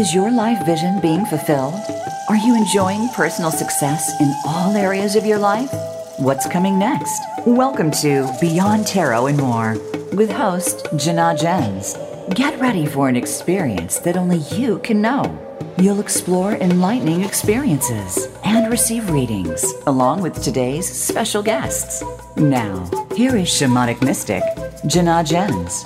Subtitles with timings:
[0.00, 1.74] Is your life vision being fulfilled?
[2.30, 5.68] Are you enjoying personal success in all areas of your life?
[6.16, 7.20] What's coming next?
[7.44, 9.76] Welcome to Beyond Tarot and More
[10.14, 11.98] with host Jana Jens.
[12.32, 15.22] Get ready for an experience that only you can know.
[15.76, 22.02] You'll explore enlightening experiences and receive readings along with today's special guests.
[22.38, 24.42] Now, here is shamanic mystic
[24.86, 25.84] Jana Jens.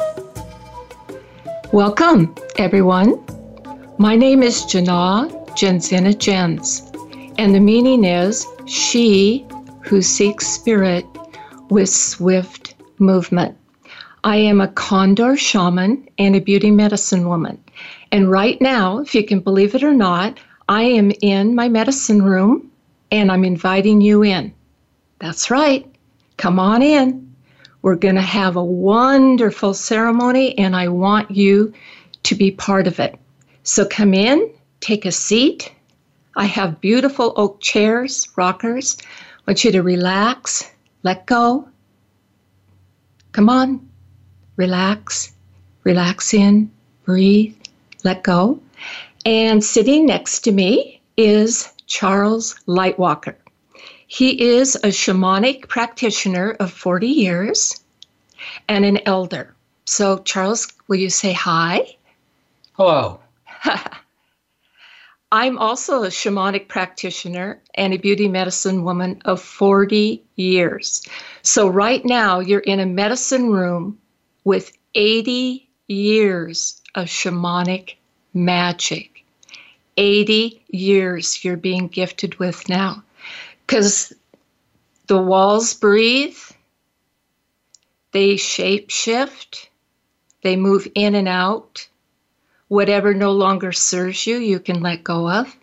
[1.72, 3.33] Welcome, everyone.
[3.98, 6.82] My name is Jana Jensina Jens,
[7.38, 9.46] and the meaning is she
[9.82, 11.06] who seeks spirit
[11.70, 13.56] with swift movement.
[14.24, 17.62] I am a condor shaman and a beauty medicine woman.
[18.10, 22.22] And right now, if you can believe it or not, I am in my medicine
[22.22, 22.68] room
[23.12, 24.52] and I'm inviting you in.
[25.20, 25.86] That's right.
[26.36, 27.32] Come on in.
[27.82, 31.72] We're going to have a wonderful ceremony and I want you
[32.24, 33.20] to be part of it.
[33.64, 35.72] So come in, take a seat.
[36.36, 38.98] I have beautiful oak chairs, rockers.
[39.00, 40.70] I want you to relax,
[41.02, 41.66] let go.
[43.32, 43.88] Come on,
[44.56, 45.32] relax,
[45.82, 46.70] relax in,
[47.04, 47.56] breathe,
[48.04, 48.60] let go.
[49.24, 53.36] And sitting next to me is Charles Lightwalker.
[54.06, 57.82] He is a shamanic practitioner of 40 years
[58.68, 59.54] and an elder.
[59.86, 61.96] So, Charles, will you say hi?
[62.74, 63.20] Hello.
[65.32, 71.02] I'm also a shamanic practitioner and a beauty medicine woman of 40 years.
[71.42, 73.98] So, right now, you're in a medicine room
[74.44, 77.96] with 80 years of shamanic
[78.32, 79.24] magic.
[79.96, 83.02] 80 years you're being gifted with now.
[83.66, 84.12] Because
[85.06, 86.38] the walls breathe,
[88.12, 89.68] they shape shift,
[90.42, 91.88] they move in and out
[92.74, 95.56] Whatever no longer serves you, you can let go of.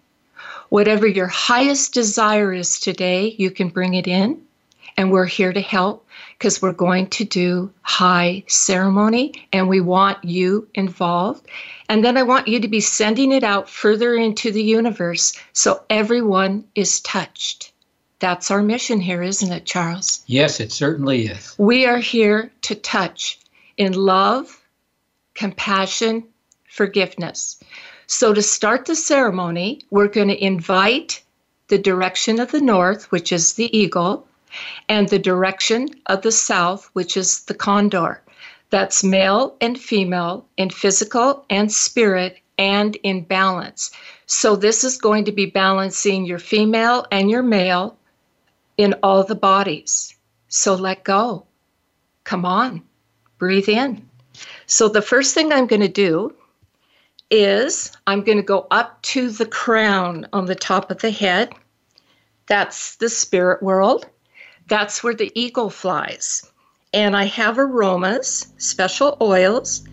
[0.70, 4.41] Whatever your highest desire is today, you can bring it in.
[4.96, 10.24] And we're here to help because we're going to do high ceremony and we want
[10.24, 11.46] you involved.
[11.90, 15.84] And then I want you to be sending it out further into the universe so
[15.90, 17.74] everyone is touched.
[18.19, 20.24] That's our mission here, isn't it, Charles?
[20.28, 21.56] Yes, it certainly is.
[21.57, 23.38] We are here to touch
[23.75, 24.63] in love,
[25.34, 26.24] compassion,
[26.72, 27.62] forgiveness.
[28.08, 31.22] So, to start the ceremony, we're going to invite
[31.68, 34.26] the direction of the north, which is the eagle,
[34.88, 38.22] and the direction of the south, which is the condor.
[38.70, 43.92] That's male and female in physical and spirit and in balance.
[44.26, 47.98] So, this is going to be balancing your female and your male
[48.78, 50.16] in all the bodies.
[50.48, 51.46] So, let go.
[52.24, 52.84] Come on,
[53.40, 54.08] breathe in.
[54.68, 56.34] So, the first thing I'm going to do
[57.31, 61.53] is I'm going to go up to the crown on the top of the head.
[62.47, 64.06] That's the spirit world.
[64.68, 66.52] That's where the eagle flies.
[66.94, 69.88] And I have aromas, special oils,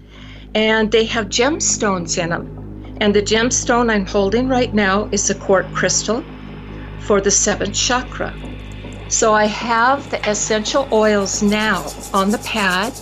[0.55, 2.97] and they have gemstones in them.
[3.01, 6.25] And the gemstone I'm holding right now is a quartz crystal
[7.01, 8.35] for the seventh chakra.
[9.09, 12.93] So I have the essential oils now on the pad,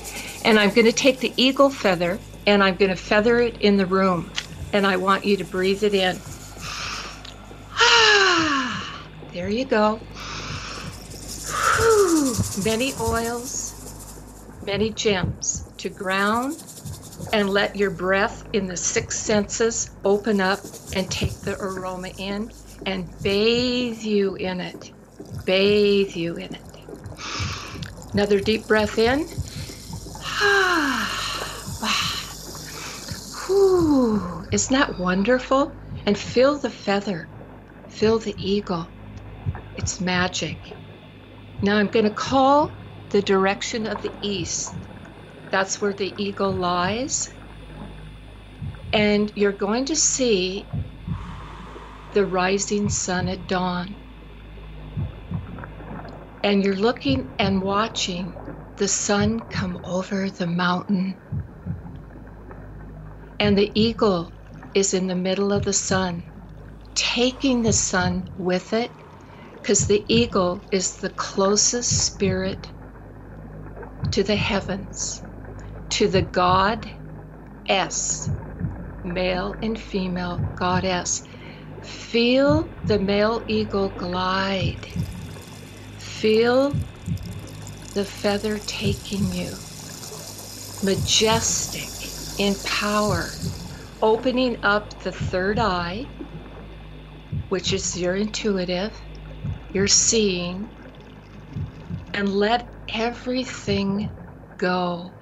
[0.45, 3.77] and I'm going to take the eagle feather and I'm going to feather it in
[3.77, 4.31] the room.
[4.73, 6.19] And I want you to breathe it in.
[9.33, 10.01] there you go.
[12.65, 14.23] Many oils,
[14.65, 16.63] many gems to ground
[17.33, 20.61] and let your breath in the six senses open up
[20.95, 22.53] and take the aroma in
[22.85, 24.93] and bathe you in it.
[25.45, 26.63] Bathe you in it.
[28.13, 29.27] Another deep breath in.
[30.39, 31.16] Ah.
[33.47, 35.77] Whew, isn't that wonderful?
[36.07, 37.29] And feel the feather,
[37.89, 38.89] feel the eagle.
[39.77, 40.59] It's magic.
[41.63, 42.73] Now I'm going to call
[43.11, 44.75] the direction of the east.
[45.51, 47.29] That's where the eagle lies.
[48.93, 50.67] And you're going to see
[52.15, 53.97] the rising sun at dawn.
[56.43, 58.37] And you're looking and watching
[58.77, 61.19] the sun come over the mountain
[63.41, 64.33] and the eagle
[64.75, 66.25] is in the middle of the sun,
[66.95, 68.93] taking the sun with it,
[69.55, 72.71] because the eagle is the closest spirit
[74.13, 75.23] to the heavens,
[75.91, 76.91] to the God
[77.69, 78.31] S,
[79.05, 81.23] male and female goddess.
[81.83, 84.87] Feel the male eagle glide.
[85.99, 86.73] Feel
[87.95, 89.53] the feather taking you.
[90.83, 91.96] Majestic
[92.39, 93.39] in power,
[94.03, 96.07] opening up the third eye,
[97.49, 98.93] which is your intuitive,
[99.73, 100.71] your seeing,
[102.15, 104.11] and let everything
[104.59, 105.15] go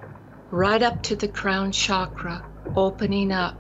[0.51, 2.45] right up to the crown chakra,
[2.77, 3.59] opening up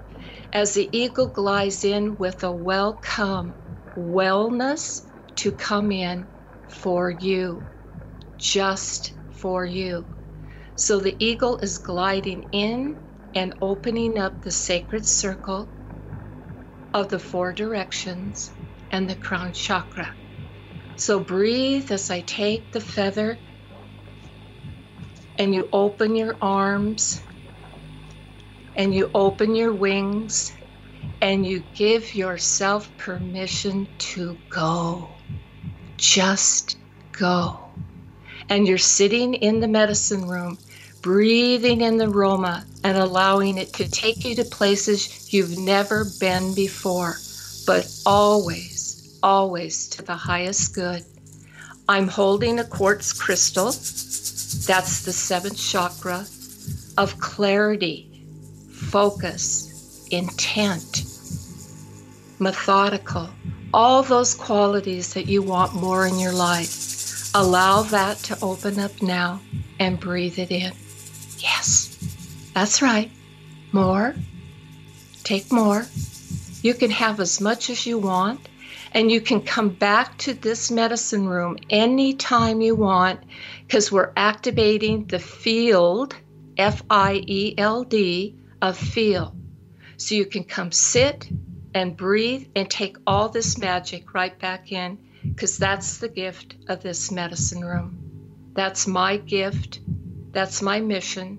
[0.52, 3.54] as the eagle glides in with a welcome
[3.96, 5.02] wellness
[5.36, 6.28] to come in
[6.68, 7.66] for you,
[8.38, 10.06] just for you.
[10.76, 12.96] So the eagle is gliding in
[13.34, 15.68] and opening up the sacred circle
[16.92, 18.52] of the four directions
[18.90, 20.14] and the crown chakra.
[20.96, 23.38] So breathe as I take the feather
[25.38, 27.20] and you open your arms
[28.76, 30.52] and you open your wings
[31.20, 35.16] and you give yourself permission to go.
[35.96, 36.78] Just
[37.12, 37.72] go.
[38.48, 40.58] And you're sitting in the medicine room,
[41.04, 46.54] breathing in the aroma and allowing it to take you to places you've never been
[46.54, 47.16] before,
[47.66, 51.04] but always, always to the highest good.
[51.90, 53.66] I'm holding a quartz crystal.
[53.66, 56.24] That's the seventh chakra
[56.96, 58.24] of clarity,
[58.70, 61.04] focus, intent,
[62.38, 63.28] methodical,
[63.74, 67.30] all those qualities that you want more in your life.
[67.34, 69.42] Allow that to open up now
[69.78, 70.72] and breathe it in.
[71.44, 71.94] Yes,
[72.54, 73.10] that's right.
[73.70, 74.14] More.
[75.24, 75.84] Take more.
[76.62, 78.40] You can have as much as you want,
[78.92, 83.20] and you can come back to this medicine room anytime you want
[83.66, 86.16] because we're activating the field,
[86.56, 89.36] F I E L D, of feel.
[89.98, 91.28] So you can come sit
[91.74, 96.82] and breathe and take all this magic right back in because that's the gift of
[96.82, 98.50] this medicine room.
[98.54, 99.80] That's my gift
[100.34, 101.38] that's my mission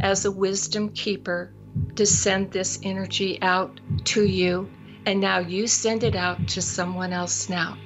[0.00, 1.52] as a wisdom keeper
[1.96, 4.70] to send this energy out to you.
[5.06, 7.78] And now you send it out to someone else now.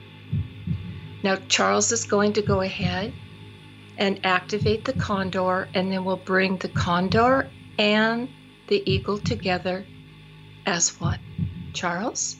[1.22, 3.12] Now, Charles is going to go ahead
[3.96, 7.48] and activate the condor, and then we'll bring the condor
[7.78, 8.28] and
[8.66, 9.86] the eagle together
[10.66, 11.20] as one.
[11.72, 12.36] Charles?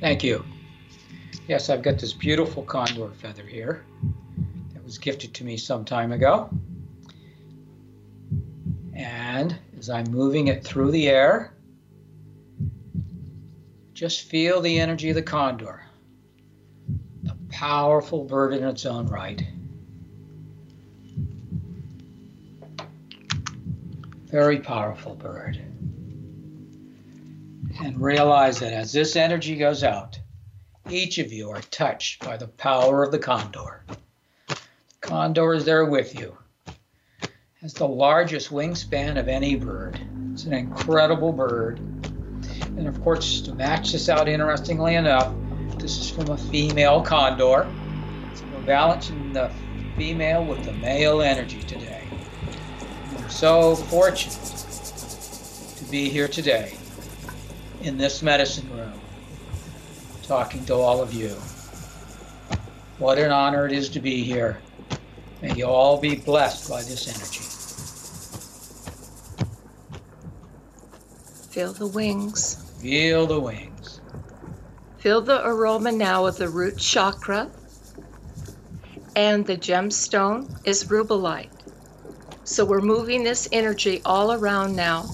[0.00, 0.44] Thank you.
[1.46, 3.84] Yes, I've got this beautiful condor feather here
[4.74, 6.50] that was gifted to me some time ago.
[8.98, 11.52] And as I'm moving it through the air,
[13.94, 15.84] just feel the energy of the condor,
[17.28, 19.40] a powerful bird in its own right.
[24.24, 25.62] Very powerful bird.
[27.80, 30.18] And realize that as this energy goes out,
[30.90, 33.84] each of you are touched by the power of the condor.
[34.48, 34.56] The
[35.00, 36.36] condor is there with you
[37.62, 39.98] has the largest wingspan of any bird.
[40.32, 41.80] It's an incredible bird.
[42.76, 45.34] And of course, to match this out, interestingly enough,
[45.76, 47.68] this is from a female condor.
[48.34, 49.50] So we're balancing the
[49.96, 52.06] female with the male energy today.
[53.16, 54.38] We're so fortunate
[55.78, 56.78] to be here today
[57.82, 58.92] in this medicine room
[60.22, 61.30] talking to all of you.
[62.98, 64.60] What an honor it is to be here.
[65.42, 67.47] May you all be blessed by this energy.
[71.58, 72.54] Feel the wings.
[72.80, 74.00] Feel the wings.
[74.98, 77.50] Feel the aroma now of the root chakra.
[79.16, 81.50] And the gemstone is rubellite.
[82.44, 85.06] So we're moving this energy all around now,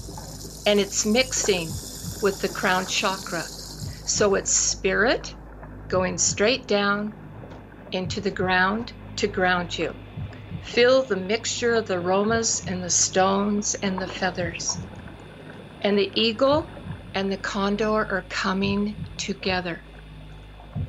[0.66, 1.68] and it's mixing
[2.20, 3.40] with the crown chakra.
[3.40, 5.34] So it's spirit
[5.88, 7.14] going straight down
[7.90, 9.94] into the ground to ground you.
[10.62, 14.76] Feel the mixture of the aromas and the stones and the feathers.
[15.84, 16.66] And the eagle
[17.14, 19.84] and the condor are coming together.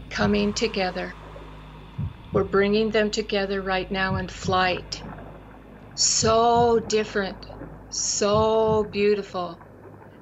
[0.10, 1.14] Coming together.
[2.32, 5.04] We're bringing them together right now in flight.
[5.96, 7.46] So different,
[7.90, 9.60] so beautiful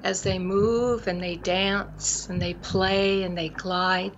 [0.02, 4.12] as they move and they dance and they play and they glide.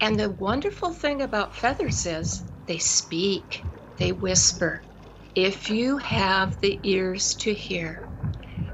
[0.00, 3.64] And the wonderful thing about feathers is they speak,
[3.98, 4.84] they whisper.
[5.34, 8.11] If you have the ears to hear,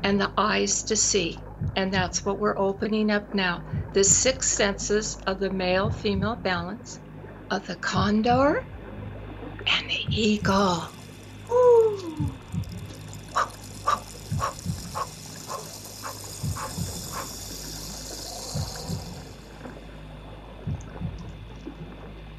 [0.03, 1.43] and the eyes to see.
[1.77, 3.65] And that's what we're opening up now.
[3.93, 7.01] The six senses of the male female balance
[7.51, 8.65] of the condor
[9.67, 10.89] and the eagle.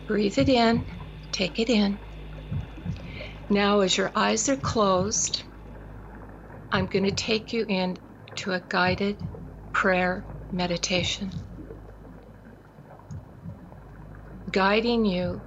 [0.08, 0.86] Breathe it in,
[1.32, 2.00] take it in.
[3.50, 5.44] Now, as your eyes are closed,
[6.72, 7.98] I'm going to take you in
[8.36, 9.18] to a guided
[9.74, 11.32] prayer meditation,
[14.52, 15.42] guiding you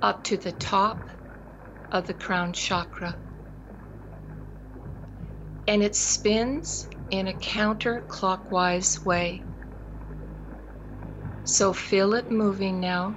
[0.00, 1.10] up to the top
[1.90, 3.18] of the crown chakra.
[5.68, 9.44] And it spins in a counterclockwise way.
[11.44, 13.14] So feel it moving now,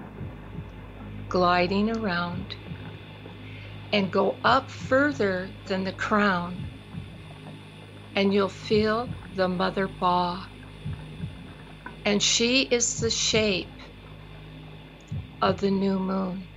[1.29, 2.55] gliding around,
[3.93, 6.64] and go up further than the crown,
[8.15, 10.47] and you'll feel the Mother Ba.
[12.05, 13.67] And she is the shape
[15.41, 16.47] of the new moon.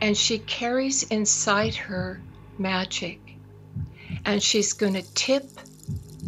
[0.00, 2.22] And she carries inside her
[2.58, 3.20] magic.
[4.24, 5.44] And she's going to tip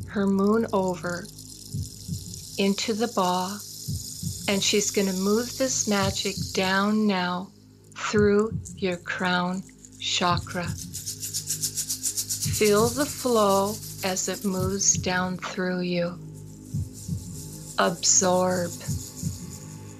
[0.09, 1.25] her moon over
[2.59, 3.59] into the Ba.
[4.53, 7.51] And she's going to move this magic down now
[7.97, 9.63] through your crown
[10.01, 10.65] chakra.
[12.59, 16.19] Feel the flow as it moves down through you.
[17.79, 18.71] Absorb.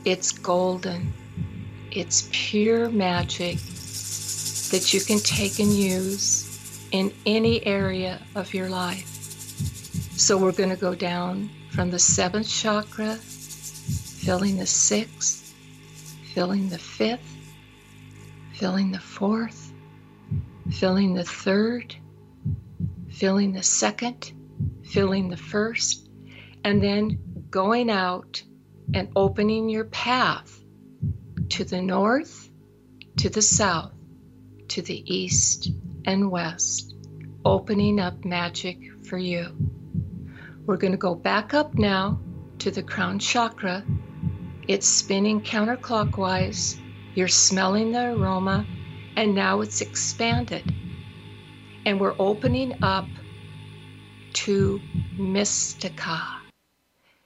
[0.05, 1.13] It's golden.
[1.91, 3.59] It's pure magic
[4.71, 6.49] that you can take and use
[6.91, 9.07] in any area of your life.
[10.17, 15.55] So we're going to go down from the seventh chakra, filling the sixth,
[16.35, 17.37] filling the fifth,
[18.55, 19.73] filling the fourth,
[20.71, 21.95] filling the third,
[23.23, 24.33] filling the second,
[24.83, 26.11] filling the first,
[26.65, 27.17] and then
[27.51, 28.43] going out
[28.95, 30.61] and opening your path
[31.49, 32.51] to the north,
[33.17, 33.93] to the south,
[34.67, 35.71] to the east
[36.05, 36.97] and west,
[37.45, 39.47] opening up magic for you.
[40.67, 42.19] We're going to go back up now
[42.59, 43.85] to the crown chakra.
[44.67, 46.77] It's spinning counterclockwise.
[47.15, 48.67] You're smelling the aroma,
[49.15, 50.75] and now it's expanded
[51.85, 53.07] and we're opening up
[54.33, 54.81] to
[55.19, 56.21] Mystica.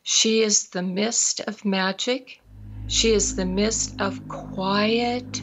[0.02, 2.40] She is the mist of magic.
[2.86, 5.42] She is the mist of quiet,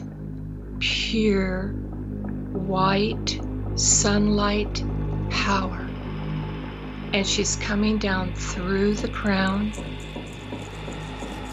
[0.80, 1.68] pure,
[2.52, 3.40] white
[3.74, 4.82] sunlight
[5.30, 5.88] power.
[7.12, 9.72] And she's coming down through the crown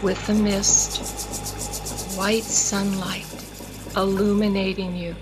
[0.02, 3.26] with the mist, white sunlight
[3.96, 5.14] illuminating you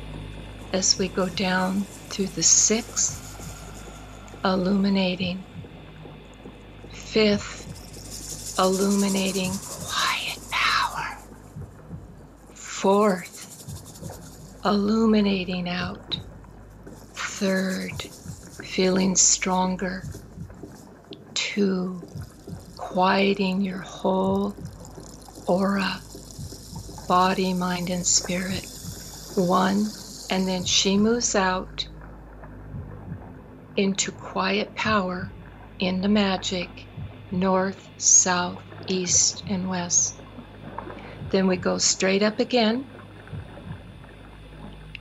[0.73, 1.85] as we go down
[2.21, 3.17] through the sixth,
[4.45, 5.43] illuminating,
[6.93, 11.17] fifth, illuminating quiet power,
[12.53, 16.21] fourth, illuminating out,
[17.15, 18.03] third,
[18.67, 20.05] feeling stronger,
[21.33, 22.03] two,
[22.77, 24.55] quieting your whole
[25.47, 26.03] aura,
[27.09, 28.69] body, mind, and spirit,
[29.37, 29.87] one,
[30.29, 31.87] and then she moves out
[33.77, 35.33] into quiet power
[35.79, 36.89] in the magic
[37.31, 40.17] north, south, east, and west.
[41.31, 42.87] Then we go straight up again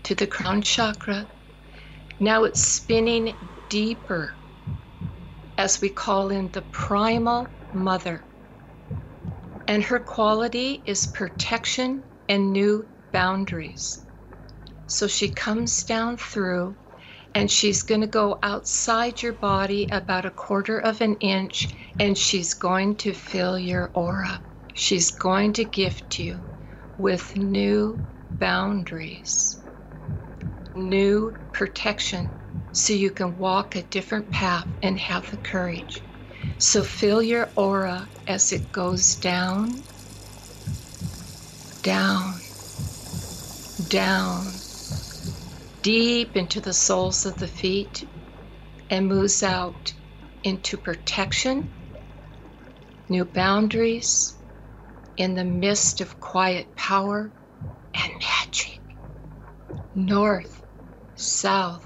[0.03, 1.27] to the crown chakra.
[2.19, 4.35] Now it's spinning deeper
[5.57, 8.23] as we call in the primal mother.
[9.67, 14.03] And her quality is protection and new boundaries.
[14.87, 16.75] So she comes down through
[17.35, 21.67] and she's going to go outside your body about a quarter of an inch
[21.99, 24.41] and she's going to fill your aura.
[24.73, 26.39] She's going to gift you
[26.97, 27.99] with new
[28.31, 29.57] boundaries,
[30.75, 32.29] new protection,
[32.71, 36.01] so you can walk a different path and have the courage.
[36.57, 39.83] So fill your aura as it goes down,
[41.83, 42.33] down,
[43.89, 44.58] down
[45.81, 48.03] deep into the soles of the feet
[48.89, 49.93] and moves out
[50.43, 51.71] into protection,
[53.07, 54.35] new boundaries,
[55.17, 57.31] in the midst of quiet power
[57.93, 58.81] and magic.
[59.93, 60.63] North,
[61.15, 61.85] south,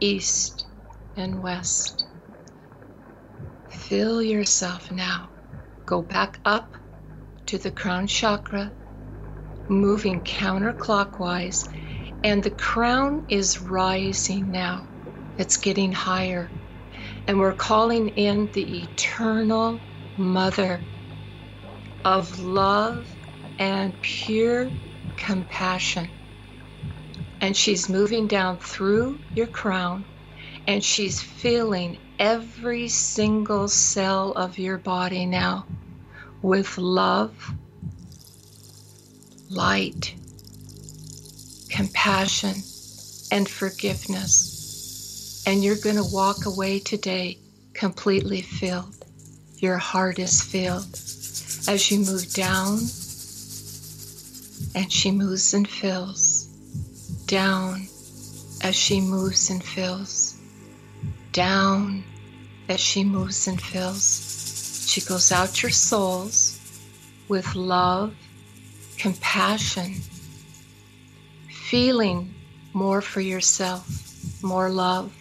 [0.00, 0.66] east,
[1.16, 2.06] and west.
[3.68, 5.30] Feel yourself now.
[5.86, 6.74] Go back up
[7.46, 8.72] to the crown chakra,
[9.68, 11.68] moving counterclockwise
[12.24, 14.86] and the crown is rising now.
[15.38, 16.50] It's getting higher.
[17.26, 19.80] And we're calling in the eternal
[20.16, 20.80] mother
[22.04, 23.06] of love
[23.58, 24.70] and pure
[25.16, 26.08] compassion.
[27.40, 30.04] And she's moving down through your crown
[30.66, 35.66] and she's filling every single cell of your body now
[36.42, 37.52] with love,
[39.50, 40.14] light,
[41.68, 42.62] compassion,
[43.30, 45.44] and forgiveness.
[45.46, 47.38] And you're going to walk away today
[47.74, 48.94] completely filled.
[49.56, 50.94] Your heart is filled.
[51.68, 52.78] As you move down,
[54.74, 56.46] and she moves and fills.
[57.26, 57.86] Down
[58.62, 60.36] as she moves and fills.
[61.32, 62.04] Down
[62.68, 64.86] as she moves and fills.
[64.88, 66.58] She goes out your souls
[67.28, 68.14] with love,
[68.96, 69.96] compassion,
[71.68, 72.34] feeling
[72.72, 73.86] more for yourself,
[74.42, 75.12] more love,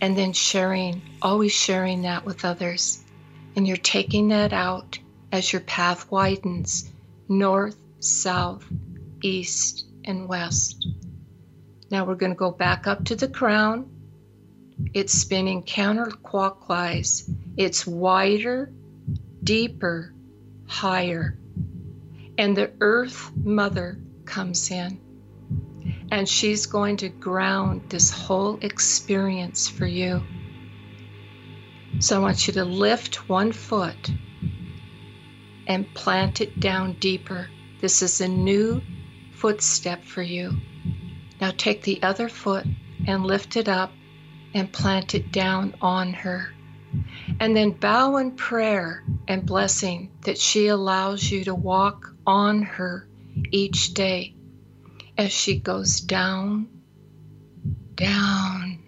[0.00, 3.04] and then sharing, always sharing that with others.
[3.54, 4.98] And you're taking that out
[5.32, 6.90] as your path widens
[7.28, 8.64] north, south,
[9.22, 10.88] east, and west.
[11.90, 13.90] Now we're going to go back up to the crown.
[14.94, 17.30] It's spinning counterclockwise.
[17.58, 18.72] It's wider,
[19.42, 20.14] deeper,
[20.66, 21.36] higher.
[22.38, 25.03] And the Earth Mother comes in.
[26.14, 30.22] And she's going to ground this whole experience for you.
[31.98, 34.12] So I want you to lift one foot
[35.66, 37.50] and plant it down deeper.
[37.80, 38.80] This is a new
[39.32, 40.56] footstep for you.
[41.40, 42.64] Now take the other foot
[43.08, 43.92] and lift it up
[44.54, 46.54] and plant it down on her.
[47.40, 53.08] And then bow in prayer and blessing that she allows you to walk on her
[53.50, 54.33] each day
[55.16, 56.68] as she goes down,
[57.94, 58.82] down,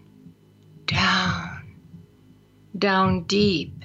[0.87, 1.77] down,
[2.79, 3.85] down deep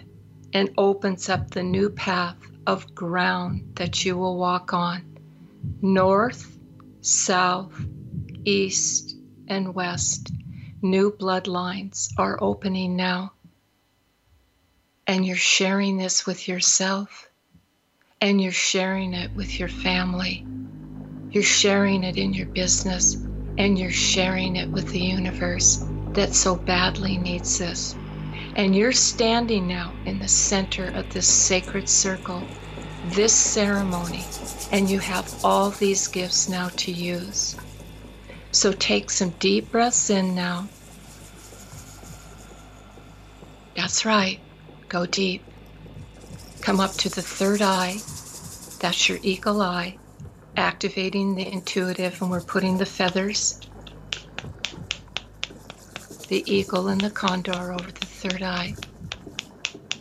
[0.53, 5.11] and opens up the new path of ground that you will walk on
[5.81, 6.57] north,
[7.01, 7.73] south,
[8.45, 9.15] east,
[9.47, 10.31] and west.
[10.81, 13.33] New bloodlines are opening now.
[15.05, 17.29] And you're sharing this with yourself,
[18.19, 20.45] and you're sharing it with your family.
[21.31, 23.15] You're sharing it in your business,
[23.57, 27.95] and you're sharing it with the universe that so badly needs this.
[28.57, 32.43] And you're standing now in the center of this sacred circle,
[33.11, 34.25] this ceremony,
[34.73, 37.55] and you have all these gifts now to use.
[38.51, 40.67] So take some deep breaths in now.
[43.77, 44.41] That's right.
[44.89, 45.43] Go deep.
[46.59, 47.99] Come up to the third eye.
[48.79, 49.97] That's your eagle eye.
[50.57, 53.59] Activating the intuitive, and we're putting the feathers,
[56.27, 58.73] the eagle and the condor over the third eye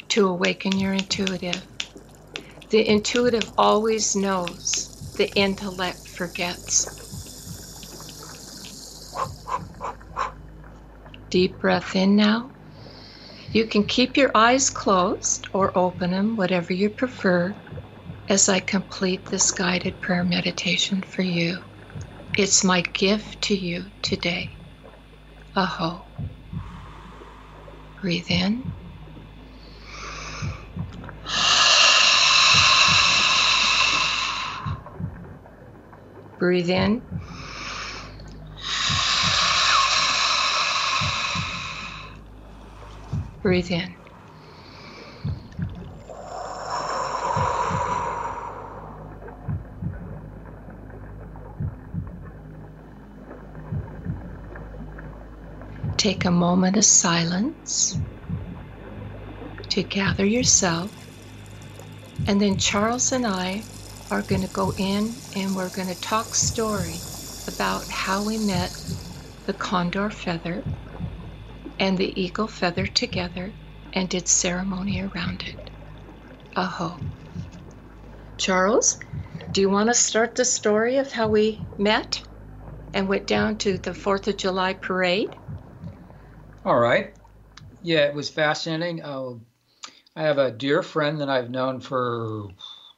[0.08, 1.64] to awaken your intuitive.
[2.70, 6.86] The intuitive always knows, the intellect forgets.
[11.30, 12.50] Deep breath in now.
[13.52, 17.54] You can keep your eyes closed or open them, whatever you prefer,
[18.30, 21.58] as I complete this guided prayer meditation for you.
[22.38, 24.56] It's my gift to you today.
[25.56, 26.06] Aho.
[28.00, 28.72] Breathe in.
[36.38, 37.02] Breathe in.
[43.42, 43.99] Breathe in.
[56.00, 57.94] Take a moment of silence
[59.68, 60.90] to gather yourself.
[62.26, 63.66] And then Charles and I
[64.10, 67.02] are going to go in and we're going to talk story
[67.46, 68.72] about how we met
[69.44, 70.64] the condor feather
[71.78, 73.52] and the eagle feather together
[73.92, 75.70] and did ceremony around it.
[76.56, 76.98] Aho.
[78.38, 78.98] Charles,
[79.52, 82.22] do you want to start the story of how we met
[82.94, 85.36] and went down to the 4th of July parade?
[86.64, 87.14] All right.
[87.82, 89.02] Yeah, it was fascinating.
[89.02, 89.34] Uh,
[90.14, 92.48] I have a dear friend that I've known for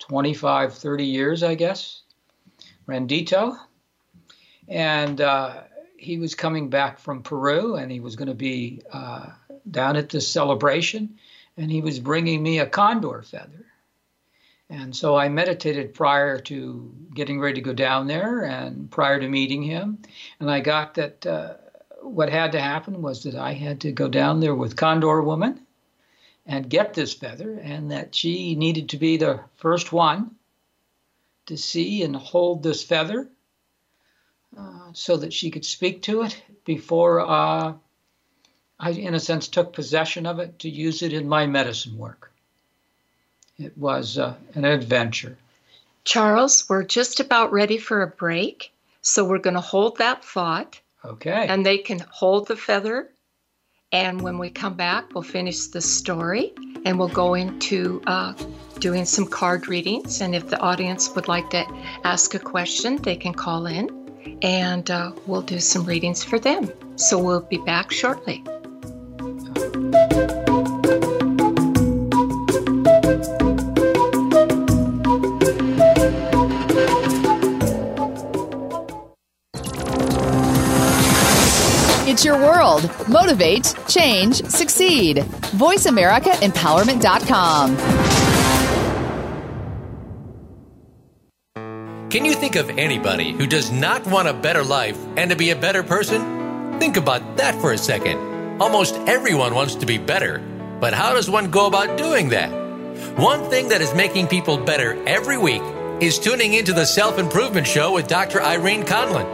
[0.01, 2.03] 25, 30 years, I guess,
[2.89, 3.57] Rendito.
[4.69, 5.63] And uh,
[5.97, 9.27] he was coming back from Peru and he was going to be uh,
[9.71, 11.17] down at this celebration
[11.57, 13.67] and he was bringing me a condor feather.
[14.71, 19.29] And so I meditated prior to getting ready to go down there and prior to
[19.29, 19.99] meeting him.
[20.41, 21.55] And I got that uh,
[22.03, 25.61] what had to happen was that I had to go down there with Condor Woman
[26.47, 30.35] and get this feather, and that she needed to be the first one
[31.47, 33.29] to see and hold this feather
[34.59, 37.73] uh, so that she could speak to it before uh,
[38.79, 42.33] I, in a sense, took possession of it to use it in my medicine work.
[43.59, 45.39] It was uh, an adventure.
[46.05, 50.81] Charles, we're just about ready for a break, so we're going to hold that thought.
[51.05, 51.47] Okay.
[51.49, 53.11] And they can hold the feather
[53.93, 56.53] And when we come back, we'll finish the story
[56.85, 58.35] and we'll go into uh,
[58.81, 60.21] doing some card readings.
[60.21, 61.65] And if the audience would like to
[62.05, 63.89] ask a question, they can call in
[64.43, 66.71] and uh, we'll do some readings for them.
[66.97, 68.45] So we'll be back shortly.
[82.83, 83.09] World.
[83.09, 85.17] Motivate, change, succeed.
[85.57, 87.77] VoiceAmericaEmpowerment.com.
[92.11, 95.49] Can you think of anybody who does not want a better life and to be
[95.51, 96.79] a better person?
[96.79, 98.19] Think about that for a second.
[98.61, 100.43] Almost everyone wants to be better,
[100.79, 102.51] but how does one go about doing that?
[103.19, 105.63] One thing that is making people better every week
[106.03, 108.43] is tuning into the Self Improvement Show with Dr.
[108.43, 109.25] Irene Conlon.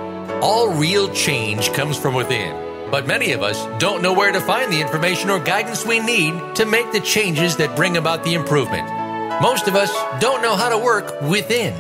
[0.41, 2.55] All real change comes from within,
[2.91, 6.35] but many of us don't know where to find the information or guidance we need
[6.57, 8.87] to make the changes that bring about the improvement.
[9.43, 11.75] Most of us don't know how to work within.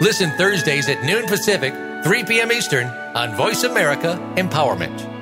[0.00, 1.72] Listen Thursdays at noon Pacific,
[2.04, 2.52] 3 p.m.
[2.52, 5.12] Eastern on Voice America Empowerment.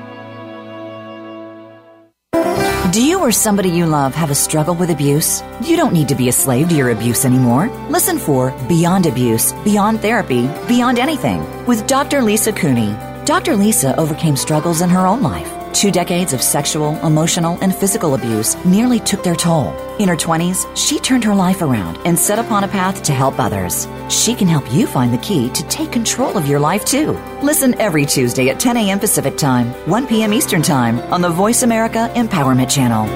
[2.92, 5.44] Do you or somebody you love have a struggle with abuse?
[5.62, 7.68] You don't need to be a slave to your abuse anymore.
[7.88, 12.20] Listen for Beyond Abuse, Beyond Therapy, Beyond Anything with Dr.
[12.20, 13.09] Lisa Cooney.
[13.24, 13.54] Dr.
[13.56, 15.52] Lisa overcame struggles in her own life.
[15.72, 19.72] Two decades of sexual, emotional, and physical abuse nearly took their toll.
[19.98, 23.38] In her 20s, she turned her life around and set upon a path to help
[23.38, 23.86] others.
[24.08, 27.12] She can help you find the key to take control of your life too.
[27.42, 28.98] Listen every Tuesday at 10 a.m.
[28.98, 30.32] Pacific Time, 1 p.m.
[30.32, 33.06] Eastern Time on the Voice America Empowerment Channel.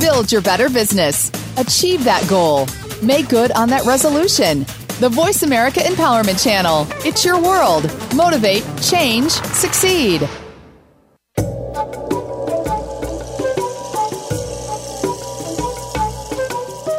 [0.00, 1.30] Build your better business.
[1.58, 2.66] Achieve that goal.
[3.02, 4.64] Make good on that resolution.
[5.00, 6.86] The Voice America Empowerment Channel.
[7.06, 7.84] It's your world.
[8.14, 10.20] Motivate, change, succeed.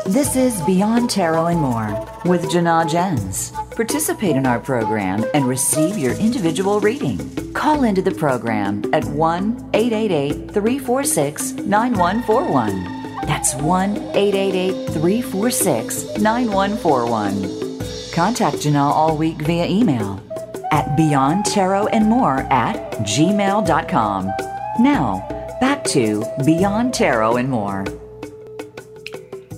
[0.08, 3.52] This is Beyond Tarot and More with Jana Jens.
[3.76, 7.20] Participate in our program and receive your individual reading.
[7.54, 13.28] Call into the program at 1 888 346 9141.
[13.28, 17.61] That's 1 888 346 9141.
[18.12, 20.22] Contact Janelle all week via email
[20.72, 24.32] at Beyond Tarot and More at gmail.com.
[24.80, 25.28] Now,
[25.62, 27.86] back to Beyond Tarot and More.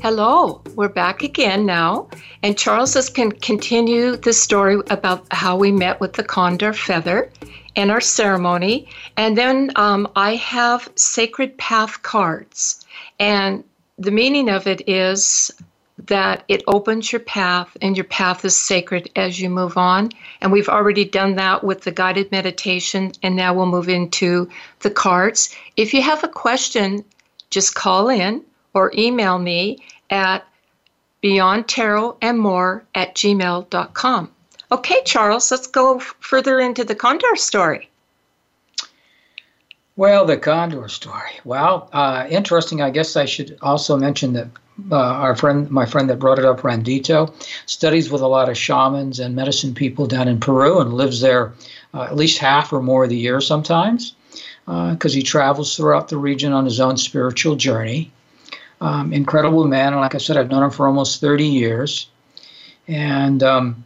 [0.01, 2.09] Hello, we're back again now,
[2.43, 7.31] and Charles is can continue the story about how we met with the condor feather
[7.75, 8.87] and our ceremony,
[9.17, 12.85] and then um, I have sacred path cards,
[13.19, 13.63] and
[13.97, 15.51] the meaning of it is
[16.07, 20.09] that it opens your path, and your path is sacred as you move on.
[20.41, 24.91] And we've already done that with the guided meditation, and now we'll move into the
[24.91, 25.55] cards.
[25.77, 27.05] If you have a question,
[27.49, 30.45] just call in or email me at
[31.23, 34.31] beyondtarotandmore at gmail.com.
[34.71, 37.89] Okay, Charles, let's go further into the condor story.
[39.95, 41.39] Well, the condor story.
[41.43, 42.81] Well, uh, interesting.
[42.81, 44.47] I guess I should also mention that
[44.91, 47.31] uh, our friend, my friend that brought it up, Randito,
[47.67, 51.53] studies with a lot of shamans and medicine people down in Peru and lives there
[51.93, 54.15] uh, at least half or more of the year sometimes
[54.65, 58.11] because uh, he travels throughout the region on his own spiritual journey.
[58.81, 59.93] Um, incredible man.
[59.93, 62.07] And like I said, I've known him for almost 30 years.
[62.87, 63.83] And um,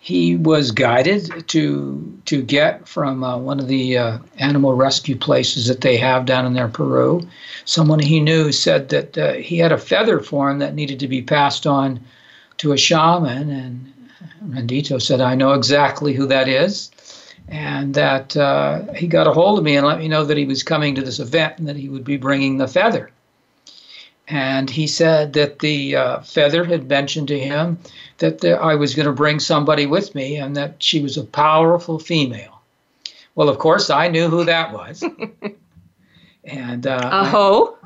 [0.00, 5.66] he was guided to to get from uh, one of the uh, animal rescue places
[5.66, 7.20] that they have down in there, Peru.
[7.64, 11.08] Someone he knew said that uh, he had a feather for him that needed to
[11.08, 12.00] be passed on
[12.58, 13.50] to a shaman.
[13.50, 13.92] And
[14.46, 16.90] Rendito said, I know exactly who that is.
[17.48, 20.44] And that uh, he got a hold of me and let me know that he
[20.44, 23.10] was coming to this event and that he would be bringing the feather
[24.28, 27.78] and he said that the uh, feather had mentioned to him
[28.18, 31.24] that the, I was going to bring somebody with me and that she was a
[31.24, 32.60] powerful female.
[33.34, 35.02] Well, of course, I knew who that was.
[36.44, 37.78] and uh, oh,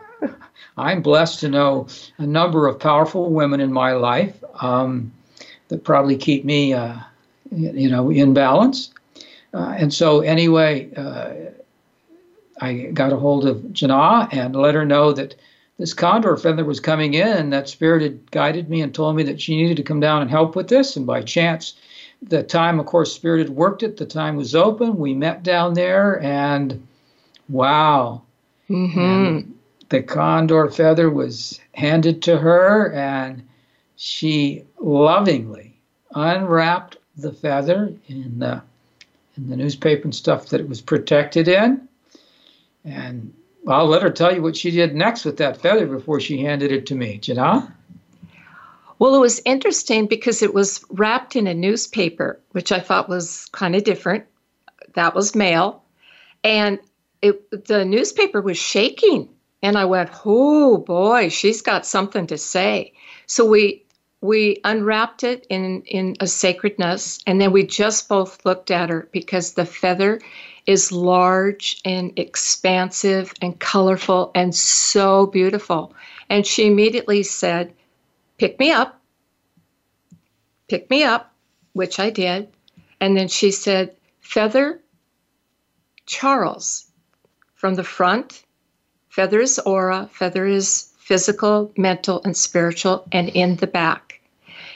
[0.76, 1.87] I'm blessed to know
[2.18, 5.12] a number of powerful women in my life um,
[5.68, 6.96] that probably keep me, uh,
[7.52, 8.92] you know, in balance.
[9.55, 11.35] Uh, and so, anyway, uh,
[12.61, 15.35] I got a hold of Jana and let her know that
[15.82, 19.24] this condor feather was coming in, and that spirit had guided me and told me
[19.24, 20.94] that she needed to come down and help with this.
[20.94, 21.74] And by chance,
[22.22, 23.96] the time, of course, spirit had worked it.
[23.96, 24.96] The time was open.
[24.96, 26.86] We met down there, and
[27.48, 28.22] wow.
[28.70, 29.00] Mm-hmm.
[29.00, 33.42] And the condor feather was handed to her, and
[33.96, 35.80] she lovingly
[36.14, 38.62] unwrapped the feather in the
[39.36, 41.88] in the newspaper and stuff that it was protected in
[42.84, 43.34] And
[43.68, 46.72] I'll let her tell you what she did next with that feather before she handed
[46.72, 47.18] it to me.
[47.18, 47.75] Jana?
[48.98, 53.46] Well, it was interesting because it was wrapped in a newspaper, which I thought was
[53.53, 54.25] kind of different.
[54.94, 55.83] That was mail.
[56.44, 56.79] And
[57.20, 59.29] it, the newspaper was shaking.
[59.62, 62.92] And I went, oh boy, she's got something to say.
[63.27, 63.85] So we
[64.20, 69.09] we unwrapped it in in a sacredness and then we just both looked at her
[69.12, 70.20] because the feather
[70.66, 75.94] is large and expansive and colorful and so beautiful.
[76.29, 77.72] And she immediately said
[78.38, 79.01] pick me up.
[80.68, 81.33] Pick me up
[81.72, 82.48] which i did.
[83.01, 84.81] And then she said feather
[86.07, 86.87] charles
[87.55, 88.42] from the front.
[89.09, 90.09] Feather is aura.
[90.12, 94.20] Feather is physical, mental, and spiritual, and in the back.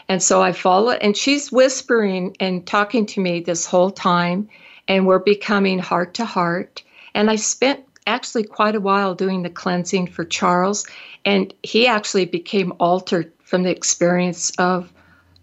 [0.09, 4.49] And so I follow, and she's whispering and talking to me this whole time,
[4.89, 6.83] and we're becoming heart to heart.
[7.15, 10.87] And I spent actually quite a while doing the cleansing for Charles,
[11.25, 14.93] and he actually became altered from the experience of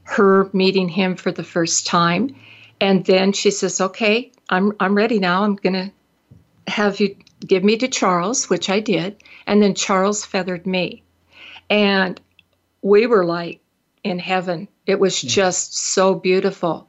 [0.04, 2.36] her meeting him for the first time.
[2.80, 5.44] And then she says, Okay, I'm, I'm ready now.
[5.44, 5.92] I'm going to
[6.68, 11.04] have you give me to Charles, which I did, and then Charles feathered me.
[11.70, 12.20] And
[12.82, 13.60] we were like
[14.04, 14.68] in heaven.
[14.86, 15.28] It was hmm.
[15.28, 16.88] just so beautiful.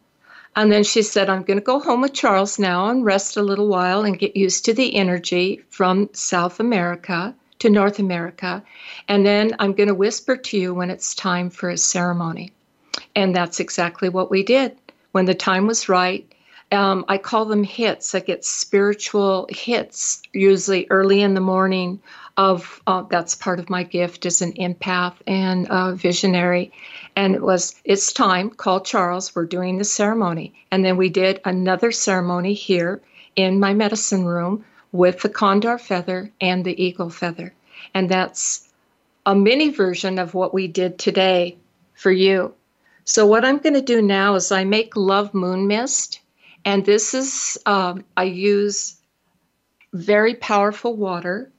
[0.57, 3.43] And then she said, I'm going to go home with Charles now and rest a
[3.43, 8.62] little while and get used to the energy from South America to North America.
[9.09, 12.53] And then I'm going to whisper to you when it's time for a ceremony.
[13.17, 14.77] And that's exactly what we did.
[15.12, 16.31] When the time was right,
[16.73, 18.14] um, I call them hits.
[18.14, 22.01] I get spiritual hits usually early in the morning.
[22.37, 26.73] Of uh, that's part of my gift as an empath and a visionary,
[27.16, 28.50] and it was it's time.
[28.50, 29.35] Call Charles.
[29.35, 33.00] We're doing the ceremony, and then we did another ceremony here
[33.37, 37.53] in my medicine room with the condor feather and the eagle feather,
[37.94, 38.68] and that's
[39.27, 41.57] a mini version of what we did today
[41.94, 42.55] for you.
[43.05, 46.20] So what I'm going to do now is I make love moon mist
[46.64, 48.96] and this is, um, I use
[49.92, 51.50] very powerful water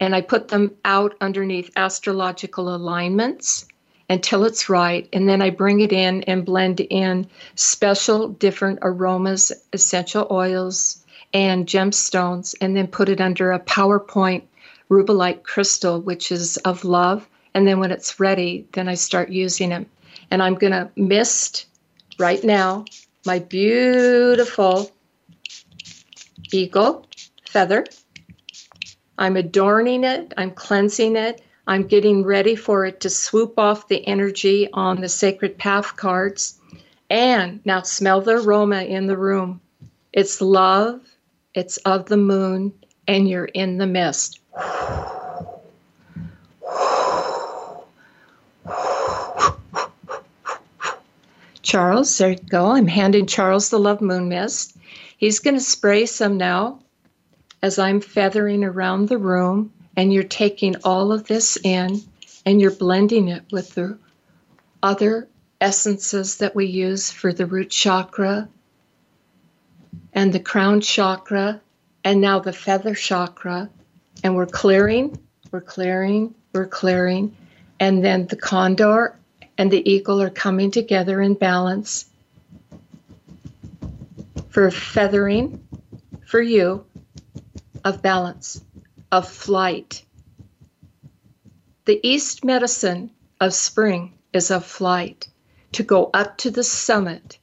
[0.00, 3.66] and I put them out underneath astrological alignments
[4.12, 5.08] until it's right.
[5.14, 11.66] And then I bring it in and blend in special different aromas, essential oils, and
[11.66, 14.42] gemstones, and then put it under a PowerPoint
[14.90, 17.26] rubellite crystal, which is of love.
[17.54, 19.86] And then when it's ready, then I start using it.
[20.30, 21.64] And I'm going to mist
[22.18, 22.84] right now
[23.24, 24.90] my beautiful
[26.52, 27.06] eagle
[27.48, 27.86] feather.
[29.16, 34.06] I'm adorning it, I'm cleansing it, I'm getting ready for it to swoop off the
[34.06, 36.58] energy on the sacred path cards.
[37.08, 39.60] And now smell the aroma in the room.
[40.12, 41.00] It's love,
[41.54, 42.72] it's of the moon,
[43.06, 44.40] and you're in the mist.
[51.62, 52.72] Charles, there you go.
[52.72, 54.76] I'm handing Charles the Love Moon Mist.
[55.16, 56.80] He's going to spray some now
[57.62, 62.00] as I'm feathering around the room, and you're taking all of this in
[62.44, 63.98] and you're blending it with the
[64.82, 65.28] other
[65.60, 68.48] essences that we use for the root chakra
[70.12, 71.60] and the crown chakra
[72.04, 73.70] and now the feather chakra.
[74.24, 75.18] And we're clearing,
[75.50, 77.36] we're clearing, we're clearing.
[77.80, 79.18] And then the condor
[79.58, 82.06] and the eagle are coming together in balance
[84.50, 85.66] for feathering
[86.26, 86.84] for you
[87.84, 88.62] of balance,
[89.12, 90.02] of flight.
[91.84, 95.28] The east medicine of spring is of flight,
[95.72, 97.38] to go up to the summit,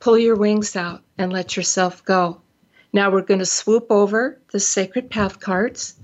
[0.00, 2.40] pull your wings out, and let yourself go.
[2.94, 5.96] Now we're going to swoop over the sacred path cards,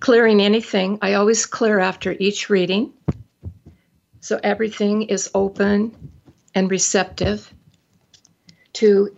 [0.00, 0.98] clearing anything.
[1.02, 2.94] I always clear after each reading.
[4.20, 6.12] So everything is open
[6.54, 7.52] and receptive
[8.74, 9.14] to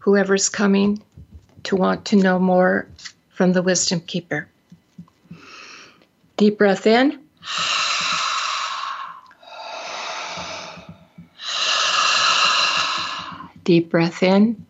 [0.00, 1.02] whoever's coming
[1.68, 2.88] to want to know more
[3.28, 4.48] from the Wisdom Keeper.
[6.38, 7.20] Deep breath in.
[13.64, 14.64] Deep breath in.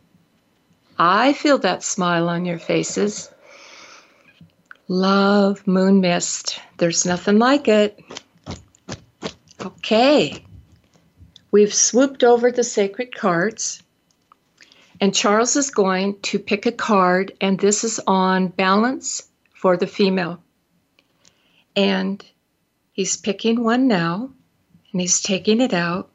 [0.98, 3.30] I feel that smile on your faces.
[4.88, 6.58] Love moon mist.
[6.78, 8.00] There's nothing like it.
[9.64, 10.44] Okay.
[11.52, 13.84] We've swooped over the sacred cards.
[15.00, 19.22] And Charles is going to pick a card, and this is on balance
[19.54, 20.42] for the female.
[21.76, 22.24] And
[22.92, 24.30] he's picking one now,
[24.92, 26.10] and he's taking it out,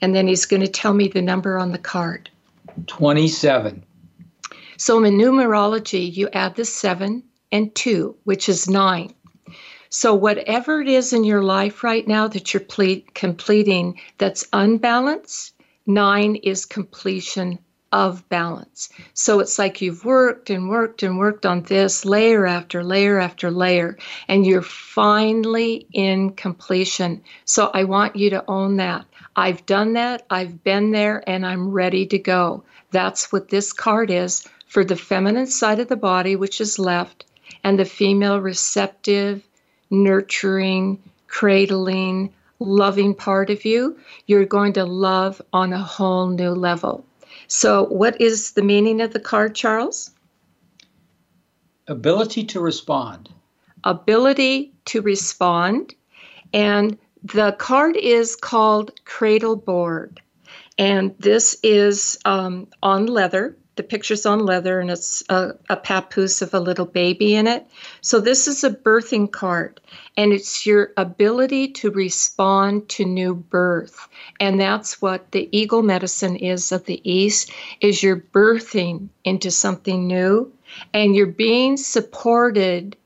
[0.00, 2.30] and then he's going to tell me the number on the card
[2.88, 3.84] 27.
[4.76, 9.14] So in numerology, you add the seven and two, which is nine.
[9.88, 15.54] So, whatever it is in your life right now that you're ple- completing that's unbalanced,
[15.86, 17.60] nine is completion
[17.94, 18.88] of balance.
[19.14, 23.52] So it's like you've worked and worked and worked on this layer after layer after
[23.52, 27.22] layer, and you're finally in completion.
[27.44, 29.06] So I want you to own that.
[29.36, 32.64] I've done that, I've been there, and I'm ready to go.
[32.90, 37.24] That's what this card is for the feminine side of the body, which is left,
[37.62, 39.46] and the female receptive,
[39.88, 47.04] nurturing, cradling, loving part of you, you're going to love on a whole new level.
[47.56, 50.10] So, what is the meaning of the card, Charles?
[51.86, 53.28] Ability to respond.
[53.84, 55.94] Ability to respond.
[56.52, 60.20] And the card is called Cradle Board.
[60.78, 66.42] And this is um, on leather the picture's on leather and it's a, a, papoose
[66.42, 67.66] of a little baby in it.
[68.00, 69.80] So, this is a birthing card
[70.16, 74.08] and it's your ability to respond to new birth.
[74.38, 80.06] And that's what the eagle medicine is of the East is you're birthing into something
[80.06, 80.52] new
[80.92, 82.96] and you're being supported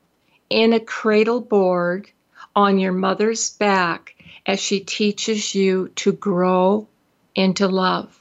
[0.51, 2.11] in a cradle board
[2.55, 6.89] on your mother's back as she teaches you to grow
[7.35, 8.19] into love.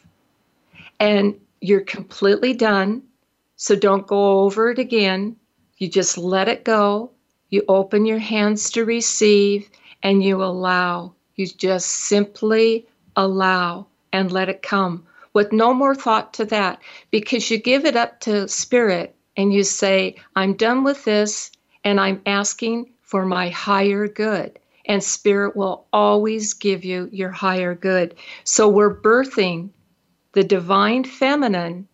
[0.99, 3.03] And you're completely done.
[3.55, 5.35] So don't go over it again.
[5.77, 7.11] You just let it go.
[7.49, 9.69] You open your hands to receive
[10.03, 11.13] and you allow.
[11.35, 17.49] You just simply allow and let it come with no more thought to that because
[17.51, 21.51] you give it up to spirit and you say, I'm done with this
[21.83, 24.59] and I'm asking for my higher good.
[24.85, 28.15] And spirit will always give you your higher good.
[28.45, 29.69] So we're birthing
[30.37, 31.87] the divine feminine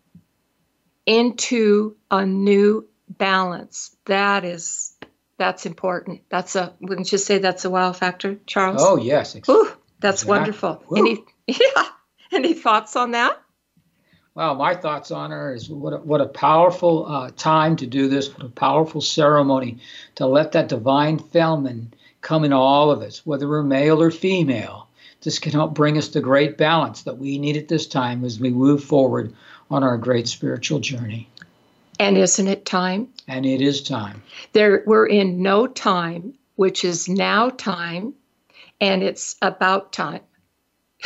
[1.05, 3.95] into a new balance.
[4.03, 4.97] That is
[5.37, 6.23] that's important.
[6.27, 8.81] That's a wouldn't you say that's a wow factor, Charles?
[8.83, 9.37] Oh yes.
[9.47, 10.27] Ooh, that's exactly.
[10.27, 10.83] wonderful.
[10.93, 11.85] Any yeah.
[12.33, 13.41] Any thoughts on that?
[14.35, 18.09] Well, my thoughts on her is what a, what a powerful uh, time to do
[18.09, 18.27] this.
[18.27, 19.77] What a powerful ceremony
[20.15, 24.89] to let that divine feminine come in all of us, whether we're male or female
[25.23, 28.39] this can help bring us the great balance that we need at this time as
[28.39, 29.33] we move forward
[29.71, 31.29] on our great spiritual journey.
[31.99, 33.07] And isn't it time?
[33.27, 34.21] And it is time.
[34.53, 38.13] There we're in no time, which is now time,
[38.81, 40.21] and it's about time.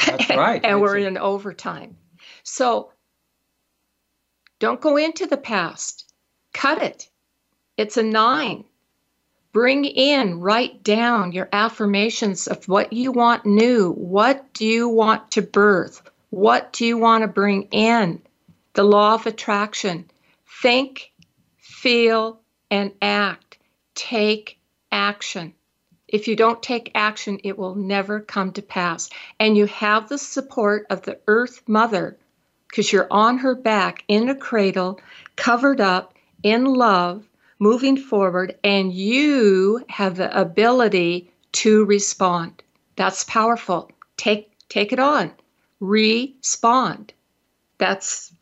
[0.05, 0.63] That's right.
[0.63, 1.97] and we're in overtime.
[2.43, 2.91] So
[4.59, 6.11] don't go into the past.
[6.53, 7.09] Cut it.
[7.75, 8.63] It's a nine.
[9.57, 13.91] Bring in, write down your affirmations of what you want new.
[13.91, 16.07] What do you want to birth?
[16.29, 18.21] What do you want to bring in?
[18.73, 20.11] The law of attraction.
[20.61, 21.11] Think,
[21.57, 22.39] feel,
[22.69, 23.57] and act.
[23.95, 24.59] Take
[24.91, 25.55] action.
[26.07, 29.09] If you don't take action, it will never come to pass.
[29.39, 32.19] And you have the support of the Earth Mother
[32.67, 35.01] because you're on her back in a cradle,
[35.35, 37.27] covered up in love,
[37.59, 42.63] moving forward, and you have the ability to respond.
[42.95, 43.91] That's powerful.
[44.17, 45.31] Take take it on.
[45.79, 47.13] Respond.
[47.77, 48.33] That's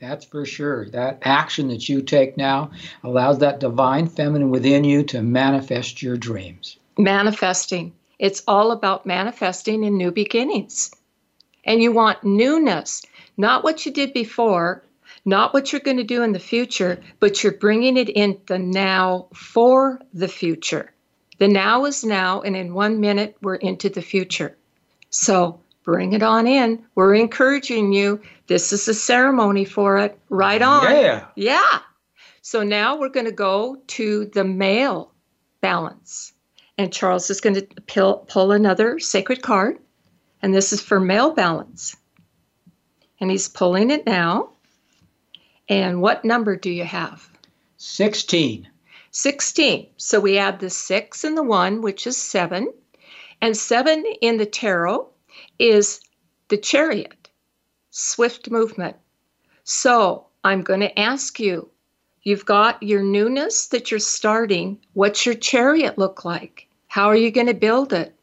[0.00, 0.88] that's for sure.
[0.90, 2.70] That action that you take now
[3.02, 6.78] allows that divine feminine within you to manifest your dreams.
[6.96, 7.92] Manifesting.
[8.18, 10.92] It's all about manifesting in new beginnings.
[11.64, 13.04] And you want newness,
[13.36, 14.82] not what you did before,
[15.24, 18.58] not what you're going to do in the future, but you're bringing it in the
[18.58, 20.92] now for the future.
[21.38, 24.56] The now is now, and in one minute, we're into the future.
[25.10, 26.84] So bring it on in.
[26.94, 28.20] We're encouraging you.
[28.46, 30.18] This is a ceremony for it.
[30.28, 30.90] Right on.
[30.90, 31.26] Yeah.
[31.36, 31.78] Yeah.
[32.42, 35.12] So now we're going to go to the male
[35.60, 36.32] balance.
[36.76, 37.66] And Charles is going to
[38.28, 39.78] pull another sacred card.
[40.42, 41.96] And this is for male balance.
[43.20, 44.50] And he's pulling it now.
[45.68, 47.28] And what number do you have?
[47.76, 48.68] 16.
[49.10, 49.86] 16.
[49.96, 52.72] So we add the 6 and the 1, which is 7.
[53.40, 55.08] And 7 in the tarot
[55.58, 56.00] is
[56.48, 57.28] the chariot,
[57.90, 58.96] swift movement.
[59.64, 61.68] So I'm going to ask you
[62.22, 64.78] you've got your newness that you're starting.
[64.94, 66.66] What's your chariot look like?
[66.88, 68.14] How are you going to build it?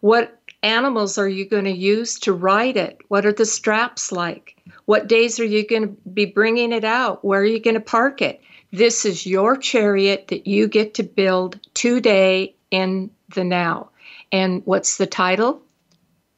[0.00, 2.98] What animals are you going to use to ride it?
[3.08, 4.56] What are the straps like?
[4.86, 7.24] What days are you going to be bringing it out?
[7.24, 8.42] Where are you going to park it?
[8.70, 13.90] This is your chariot that you get to build today in the now.
[14.32, 15.62] And what's the title?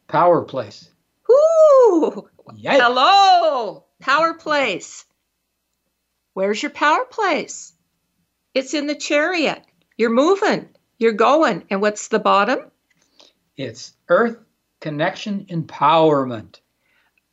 [0.07, 0.89] Power Place.
[1.31, 2.29] Ooh!
[2.53, 2.81] Yikes.
[2.81, 3.85] Hello!
[4.01, 5.05] Power Place.
[6.37, 7.73] Where's your power place?
[8.53, 9.63] It's in the chariot.
[9.97, 10.69] You're moving,
[10.99, 11.65] you're going.
[11.71, 12.71] And what's the bottom?
[13.57, 14.37] It's earth
[14.81, 16.61] connection empowerment.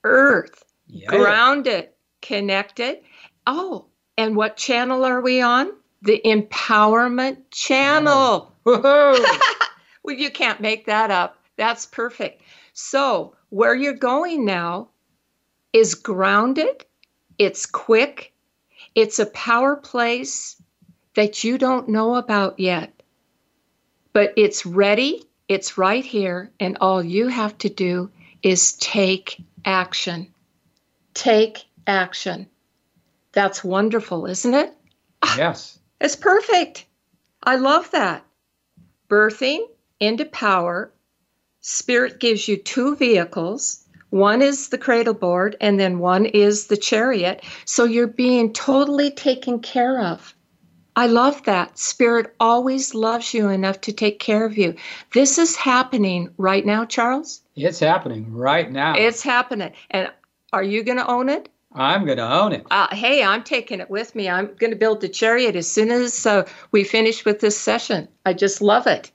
[0.05, 1.09] Earth, Yeah.
[1.09, 1.89] grounded,
[2.21, 2.99] connected.
[3.47, 3.85] Oh,
[4.17, 5.71] and what channel are we on?
[6.01, 8.53] The empowerment channel.
[8.65, 9.39] Woohoo!
[10.03, 11.37] Well, you can't make that up.
[11.55, 12.41] That's perfect.
[12.73, 14.89] So, where you're going now
[15.71, 16.85] is grounded,
[17.37, 18.33] it's quick,
[18.95, 20.61] it's a power place
[21.15, 22.93] that you don't know about yet.
[24.11, 28.11] But it's ready, it's right here, and all you have to do
[28.41, 30.33] is take action.
[31.13, 32.47] Take action.
[33.31, 34.73] That's wonderful, isn't it?
[35.21, 35.79] Ah, yes.
[35.99, 36.85] It's perfect.
[37.43, 38.25] I love that.
[39.09, 39.65] Birthing
[39.99, 40.91] into power.
[41.61, 43.85] Spirit gives you two vehicles.
[44.09, 47.43] One is the cradle board, and then one is the chariot.
[47.65, 50.35] So you're being totally taken care of.
[50.95, 51.79] I love that.
[51.79, 54.75] Spirit always loves you enough to take care of you.
[55.13, 57.41] This is happening right now, Charles.
[57.55, 58.93] It's happening right now.
[58.95, 59.71] It's happening.
[59.89, 60.11] And
[60.53, 61.49] are you going to own it?
[61.75, 62.65] I'm going to own it.
[62.69, 64.29] Uh, hey, I'm taking it with me.
[64.29, 68.07] I'm going to build the chariot as soon as uh, we finish with this session.
[68.25, 69.11] I just love it.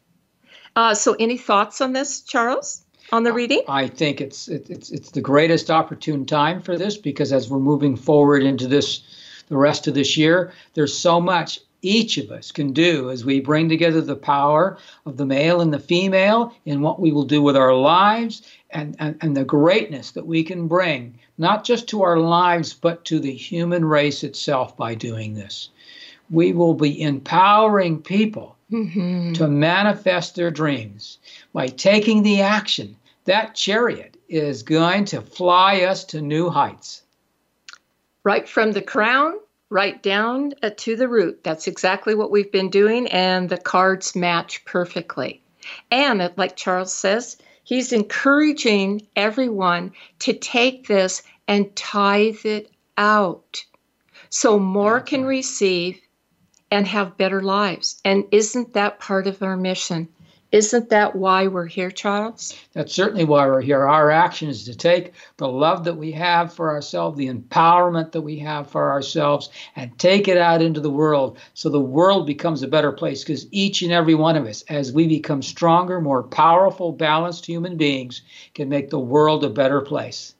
[0.75, 3.63] Uh, so, any thoughts on this, Charles, on the reading?
[3.69, 7.59] I think it's it, it's it's the greatest opportune time for this because as we're
[7.61, 9.03] moving forward into this
[9.49, 13.41] the rest of this year, there's so much each of us can do as we
[13.41, 17.41] bring together the power of the male and the female in what we will do
[17.41, 22.03] with our lives and, and, and the greatness that we can bring, not just to
[22.03, 25.71] our lives, but to the human race itself by doing this.
[26.31, 29.33] We will be empowering people Mm-hmm.
[29.33, 31.17] to manifest their dreams
[31.55, 32.97] by taking the action.
[33.25, 37.01] That chariot is going to fly us to new heights.
[38.25, 39.37] Right from the crown,
[39.71, 41.43] right down uh, to the root.
[41.43, 45.41] That's exactly what we've been doing, and the cards match perfectly.
[45.91, 53.63] And uh, like Charles says, he's encouraging everyone to take this and tithe it out
[54.31, 56.01] so more can receive
[56.71, 58.01] and have better lives.
[58.07, 60.09] And isn't that part of our mission?
[60.51, 62.57] Isn't that why we're here, Charles?
[62.73, 63.87] That's certainly why we're here.
[63.87, 68.23] Our action is to take the love that we have for ourselves, the empowerment that
[68.23, 72.63] we have for ourselves, and take it out into the world so the world becomes
[72.63, 73.23] a better place.
[73.23, 77.77] Because each and every one of us, as we become stronger, more powerful, balanced human
[77.77, 78.23] beings,
[78.55, 80.35] can make the world a better place.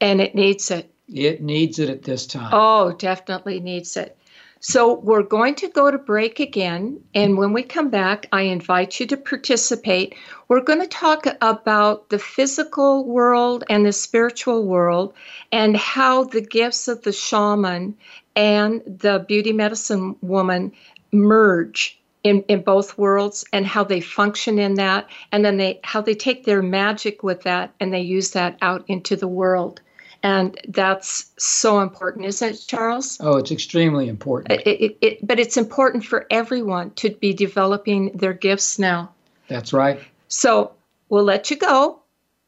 [0.00, 0.90] And it needs it.
[1.12, 2.50] It needs it at this time.
[2.54, 4.16] Oh, definitely needs it.
[4.64, 7.00] So we're going to go to break again.
[7.16, 10.14] And when we come back, I invite you to participate.
[10.46, 15.14] We're going to talk about the physical world and the spiritual world
[15.50, 17.96] and how the gifts of the shaman
[18.36, 20.70] and the beauty medicine woman
[21.10, 26.00] merge in, in both worlds and how they function in that and then they how
[26.00, 29.80] they take their magic with that and they use that out into the world
[30.22, 34.60] and that's so important isn't it charles Oh, it's extremely important.
[34.60, 39.12] it, it, it, but it's important for everyone to be developing their gifts now
[39.48, 40.00] That's right.
[40.28, 40.72] so
[41.08, 41.98] we'll let you go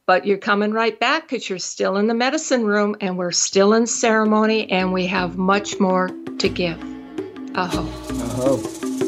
[0.06, 3.72] but you're coming right back because you're still in the medicine room and we're still
[3.74, 6.08] in ceremony and we have much more
[6.38, 6.78] to give
[7.56, 7.86] aho
[8.36, 9.00] Oh.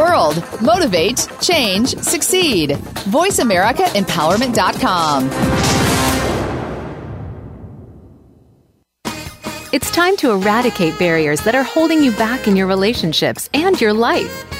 [0.00, 0.42] World.
[0.62, 2.70] Motivate, change, succeed.
[2.70, 5.30] VoiceAmericaEmpowerment.com.
[9.72, 13.92] It's time to eradicate barriers that are holding you back in your relationships and your
[13.92, 14.59] life.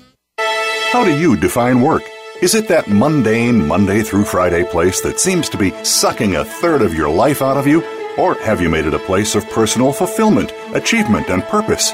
[0.91, 2.03] How do you define work?
[2.41, 6.81] Is it that mundane Monday through Friday place that seems to be sucking a third
[6.81, 7.81] of your life out of you?
[8.17, 11.93] Or have you made it a place of personal fulfillment, achievement, and purpose?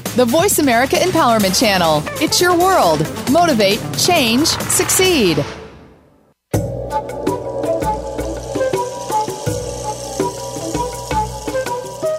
[0.17, 2.03] The Voice America Empowerment Channel.
[2.21, 2.99] It's your world.
[3.31, 5.37] Motivate, change, succeed.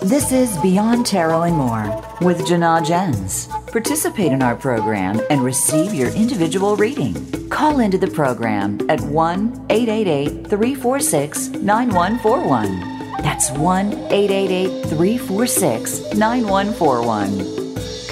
[0.00, 1.84] This is Beyond Tarot and More
[2.22, 3.48] with Janaa Jens.
[3.66, 7.14] Participate in our program and receive your individual reading.
[7.50, 12.80] Call into the program at 1 888 346 9141.
[13.22, 17.61] That's 1 888 346 9141.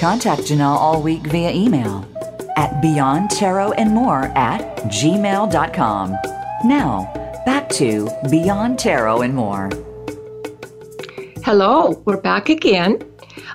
[0.01, 2.03] Contact Janelle all week via email
[2.57, 6.17] at Beyond Tarot and More at gmail.com.
[6.65, 7.13] Now,
[7.45, 9.69] back to Beyond Tarot and More.
[11.45, 13.03] Hello, we're back again.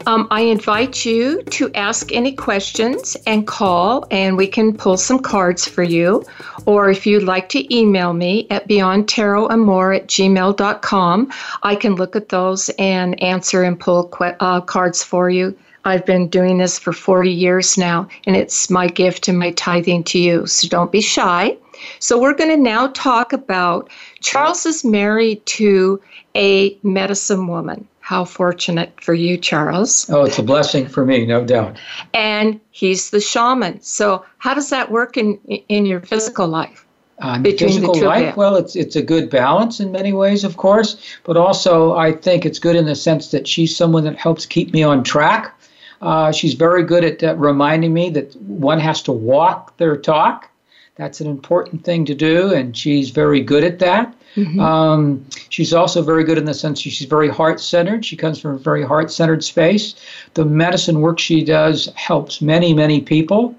[0.07, 5.19] Um, I invite you to ask any questions and call, and we can pull some
[5.19, 6.25] cards for you.
[6.65, 11.33] Or if you'd like to email me at beyondtarotandmore at gmail.com,
[11.65, 15.57] I can look at those and answer and pull que- uh, cards for you.
[15.87, 20.03] I've been doing this for 40 years now, and it's my gift and my tithing
[20.05, 20.45] to you.
[20.47, 21.57] So don't be shy.
[22.01, 23.89] So we're going to now talk about
[24.21, 26.01] Charles is married to
[26.35, 27.87] a medicine woman.
[28.01, 30.11] How fortunate for you, Charles.
[30.11, 31.77] Oh, it's a blessing for me, no doubt.
[32.15, 33.81] And he's the shaman.
[33.81, 35.35] So how does that work in
[35.69, 36.85] in your physical life?
[37.19, 41.37] Uh, physical life, well, it's it's a good balance in many ways, of course, but
[41.37, 44.83] also I think it's good in the sense that she's someone that helps keep me
[44.83, 45.53] on track.
[46.01, 50.49] Uh, she's very good at uh, reminding me that one has to walk their talk.
[50.97, 54.15] That's an important thing to do, and she's very good at that.
[54.35, 54.61] Mm-hmm.
[54.61, 58.05] Um, she's also very good in the sense she's very heart centered.
[58.05, 59.95] She comes from a very heart centered space.
[60.35, 63.55] The medicine work she does helps many, many people.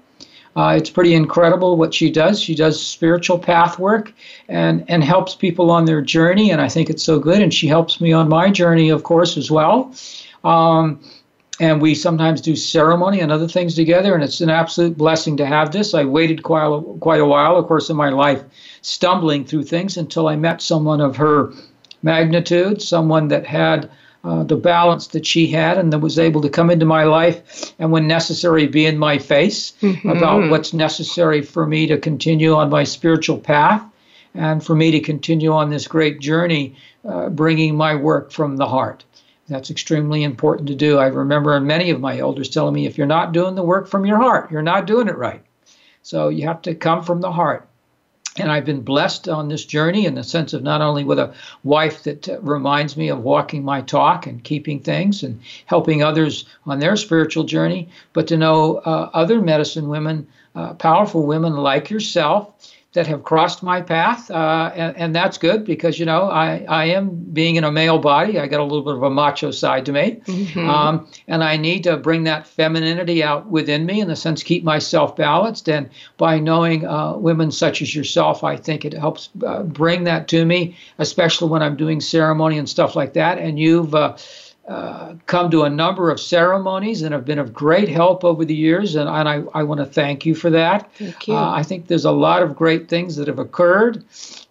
[0.56, 2.40] Uh, it's pretty incredible what she does.
[2.40, 4.12] She does spiritual path work
[4.48, 7.40] and, and helps people on their journey, and I think it's so good.
[7.40, 9.94] And she helps me on my journey, of course, as well.
[10.42, 11.00] Um,
[11.60, 15.46] and we sometimes do ceremony and other things together, and it's an absolute blessing to
[15.46, 15.94] have this.
[15.94, 18.42] I waited quite a, quite a while, of course, in my life,
[18.82, 21.52] stumbling through things until I met someone of her
[22.02, 23.90] magnitude, someone that had
[24.24, 27.72] uh, the balance that she had and that was able to come into my life
[27.78, 30.08] and, when necessary, be in my face mm-hmm.
[30.08, 33.82] about what's necessary for me to continue on my spiritual path
[34.34, 36.76] and for me to continue on this great journey,
[37.08, 39.04] uh, bringing my work from the heart.
[39.48, 40.98] That's extremely important to do.
[40.98, 44.04] I remember many of my elders telling me if you're not doing the work from
[44.04, 45.42] your heart, you're not doing it right.
[46.02, 47.66] So you have to come from the heart.
[48.36, 51.34] And I've been blessed on this journey in the sense of not only with a
[51.64, 56.44] wife that uh, reminds me of walking my talk and keeping things and helping others
[56.64, 61.90] on their spiritual journey, but to know uh, other medicine women, uh, powerful women like
[61.90, 62.54] yourself
[62.98, 66.86] that have crossed my path, uh, and, and, that's good because you know I, I
[66.86, 68.40] am being in a male body.
[68.40, 70.68] I got a little bit of a macho side to me, mm-hmm.
[70.68, 74.64] um, and I need to bring that femininity out within me in the sense keep
[74.64, 75.68] myself balanced.
[75.68, 80.26] And by knowing uh, women such as yourself, I think it helps uh, bring that
[80.28, 83.38] to me, especially when I'm doing ceremony and stuff like that.
[83.38, 83.94] And you've
[84.68, 88.44] uh, uh, come to a number of ceremonies and have been of great help over
[88.44, 90.92] the years, and, and I, I want to thank you for that.
[90.94, 91.34] Thank you.
[91.34, 94.04] Uh, I think there's a lot of great things that have occurred,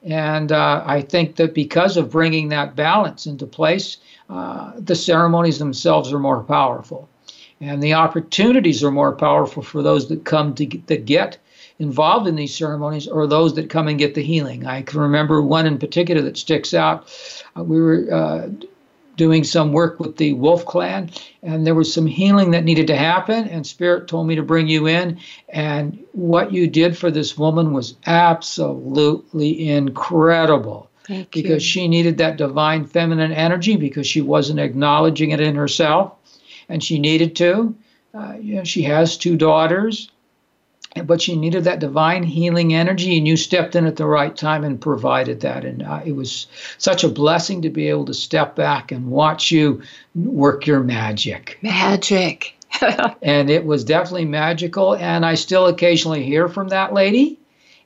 [0.04, 3.98] and uh, I think that because of bringing that balance into place,
[4.30, 7.08] uh, the ceremonies themselves are more powerful,
[7.62, 11.38] and the opportunities are more powerful for those that come to get, that get
[11.80, 14.66] involved in these ceremonies or those that come and get the healing.
[14.66, 17.08] I can remember one in particular that sticks out.
[17.56, 18.50] Uh, we were uh,
[19.18, 21.10] doing some work with the Wolf Clan,
[21.42, 23.48] and there was some healing that needed to happen.
[23.50, 25.20] And Spirit told me to bring you in.
[25.50, 30.90] And what you did for this woman was absolutely incredible.
[31.06, 31.72] Thank because you.
[31.72, 36.14] she needed that divine feminine energy because she wasn't acknowledging it in herself,
[36.70, 37.76] and she needed to.
[38.14, 40.10] Uh, you know, she has two daughters,
[41.06, 44.64] but she needed that divine healing energy, and you stepped in at the right time
[44.64, 45.66] and provided that.
[45.66, 49.52] And uh, it was such a blessing to be able to step back and watch
[49.52, 49.82] you
[50.16, 51.58] work your magic.
[51.62, 52.56] Magic.
[53.22, 54.96] and it was definitely magical.
[54.96, 57.40] And I still occasionally hear from that lady.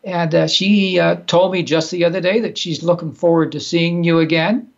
[0.03, 3.59] And uh, she uh, told me just the other day that she's looking forward to
[3.59, 4.71] seeing you again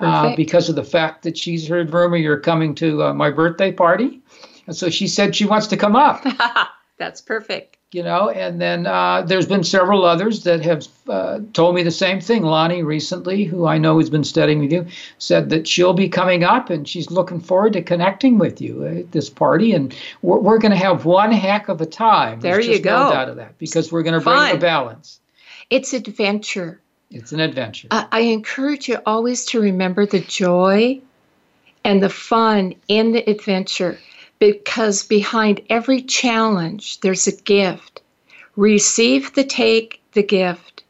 [0.00, 3.72] uh, because of the fact that she's heard rumor you're coming to uh, my birthday
[3.72, 4.20] party.
[4.66, 6.24] And so she said she wants to come up.
[6.98, 7.77] That's perfect.
[7.92, 11.90] You know, and then uh, there's been several others that have uh, told me the
[11.90, 12.42] same thing.
[12.42, 14.86] Lonnie recently, who I know has been studying with you,
[15.16, 19.12] said that she'll be coming up and she's looking forward to connecting with you at
[19.12, 22.40] this party, and we're, we're going to have one heck of a time.
[22.40, 23.04] There you just go.
[23.04, 25.20] No doubt of that because we're going to bring the balance.
[25.70, 26.80] It's adventure.
[27.10, 27.88] It's an adventure.
[27.90, 31.00] I, I encourage you always to remember the joy
[31.84, 33.98] and the fun in the adventure
[34.38, 38.02] because behind every challenge, there's a gift.
[38.56, 40.84] Receive the take, the gift,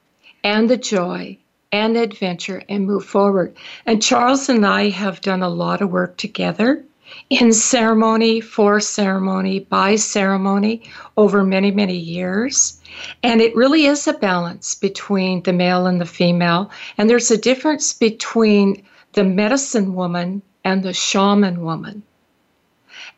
[0.44, 1.38] and the joy
[1.72, 3.54] and the adventure and move forward.
[3.84, 6.84] And Charles and I have done a lot of work together
[7.30, 10.82] in ceremony, for ceremony, by ceremony
[11.16, 12.80] over many, many years.
[13.22, 16.70] And it really is a balance between the male and the female.
[16.96, 18.82] And there's a difference between
[19.12, 22.02] the medicine woman and the shaman woman.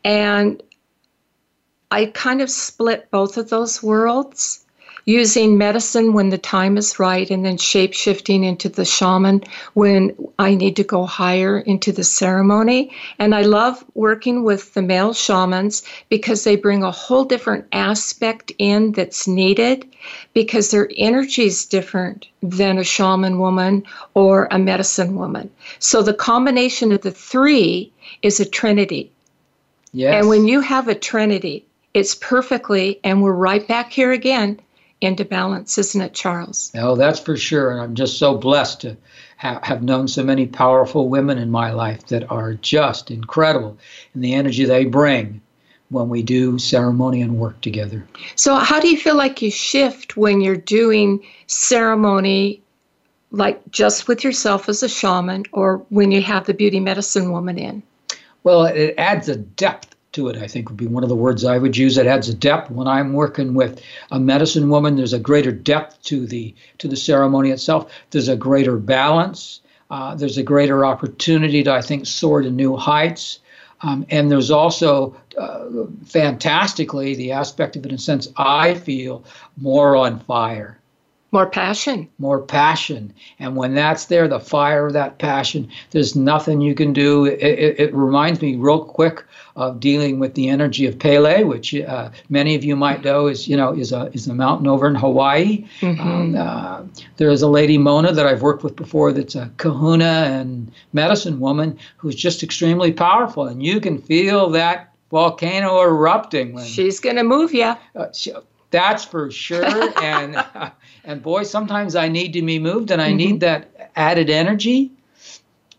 [0.03, 0.61] And
[1.91, 4.65] I kind of split both of those worlds
[5.05, 9.43] using medicine when the time is right and then shape shifting into the shaman
[9.73, 12.91] when I need to go higher into the ceremony.
[13.17, 18.51] And I love working with the male shamans because they bring a whole different aspect
[18.57, 19.85] in that's needed
[20.33, 23.83] because their energy is different than a shaman woman
[24.13, 25.49] or a medicine woman.
[25.79, 27.91] So the combination of the three
[28.21, 29.11] is a trinity.
[29.91, 30.15] Yes.
[30.15, 34.59] And when you have a trinity, it's perfectly, and we're right back here again
[35.01, 36.71] into balance, isn't it, Charles?
[36.75, 37.71] Oh, that's for sure.
[37.71, 38.97] And I'm just so blessed to
[39.37, 43.77] ha- have known so many powerful women in my life that are just incredible
[44.13, 45.41] in the energy they bring
[45.89, 48.05] when we do ceremony and work together.
[48.35, 52.61] So, how do you feel like you shift when you're doing ceremony,
[53.31, 57.57] like just with yourself as a shaman, or when you have the beauty medicine woman
[57.57, 57.83] in?
[58.43, 61.45] Well, it adds a depth to it, I think would be one of the words
[61.45, 61.97] I would use.
[61.97, 62.69] It adds a depth.
[62.69, 63.81] When I'm working with
[64.11, 67.91] a medicine woman, there's a greater depth to the to the ceremony itself.
[68.09, 69.61] There's a greater balance.
[69.89, 73.39] Uh, there's a greater opportunity to, I think, soar to new heights.
[73.81, 75.65] Um, and there's also uh,
[76.05, 79.23] fantastically the aspect of it in a sense I feel
[79.57, 80.80] more on fire
[81.31, 82.09] More passion.
[82.19, 83.13] more passion.
[83.39, 87.25] And when that's there, the fire of that passion, there's nothing you can do.
[87.25, 89.23] It, it, it reminds me real quick
[89.55, 93.47] of dealing with the energy of Pele, which uh, many of you might know is
[93.47, 95.65] you know is a is a mountain over in Hawaii.
[95.81, 96.83] Um, uh,
[97.17, 101.39] there is a lady Mona that I've worked with before that's a Kahuna and medicine
[101.39, 107.17] woman who's just extremely powerful, and you can feel that volcano erupting when She's going
[107.17, 107.75] to move you.
[107.95, 108.07] uh,
[108.71, 109.65] that's for sure.
[110.01, 110.41] and
[111.03, 113.17] and boy, sometimes I need to be moved, and I mm-hmm.
[113.17, 114.91] need that added energy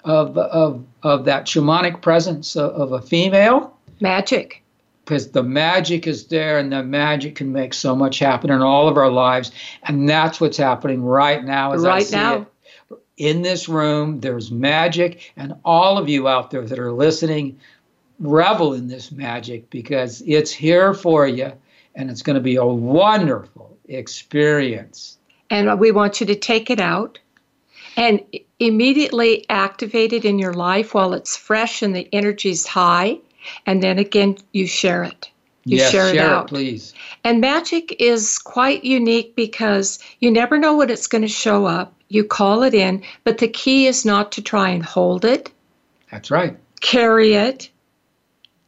[0.05, 4.62] of of of that shamanic presence of, of a female, Magic.
[5.05, 8.89] because the magic is there, and the magic can make so much happen in all
[8.89, 9.53] of our lives,
[9.85, 11.73] and that's what's happening right now.
[11.73, 12.35] As I see now.
[12.41, 12.49] it.
[13.18, 17.59] In this room, there's magic, and all of you out there that are listening,
[18.18, 21.53] revel in this magic because it's here for you
[21.95, 25.18] and it's going to be a wonderful experience.
[25.51, 27.18] And we want you to take it out
[27.97, 28.22] and
[28.59, 33.18] immediately activate it in your life while it's fresh and the energy's high.
[33.66, 35.30] And then again, you share it.
[35.64, 36.49] You yes, share it out.
[36.49, 36.93] please.
[37.22, 41.95] And magic is quite unique because you never know when it's going to show up.
[42.09, 45.51] You call it in, but the key is not to try and hold it,
[46.11, 46.59] That's right.
[46.80, 47.70] carry it,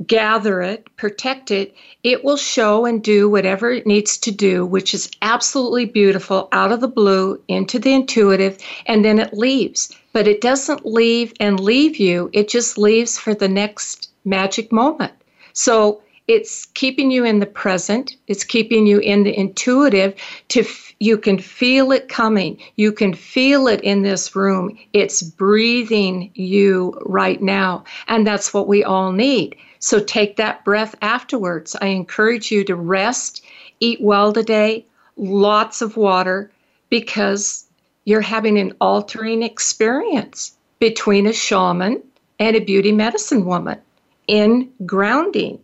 [0.07, 1.75] gather it, protect it.
[2.03, 6.73] It will show and do whatever it needs to do, which is absolutely beautiful out
[6.73, 9.95] of the blue into the intuitive, and then it leaves.
[10.13, 15.13] But it doesn't leave and leave you, it just leaves for the next magic moment.
[15.53, 20.15] So it's keeping you in the present, it's keeping you in the intuitive
[20.49, 22.59] to f- you can feel it coming.
[22.77, 24.79] You can feel it in this room.
[24.95, 27.85] It's breathing you right now.
[28.09, 29.57] And that's what we all need.
[29.85, 31.77] So take that breath afterwards.
[31.79, 33.45] I encourage you to rest,
[33.81, 34.87] eat well today,
[35.19, 36.51] lots of water,
[36.89, 37.67] because
[38.07, 42.03] you're having an altering experience between a shaman
[42.39, 43.79] and a beauty medicine woman
[44.27, 45.61] in grounding,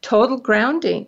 [0.00, 1.06] total grounding.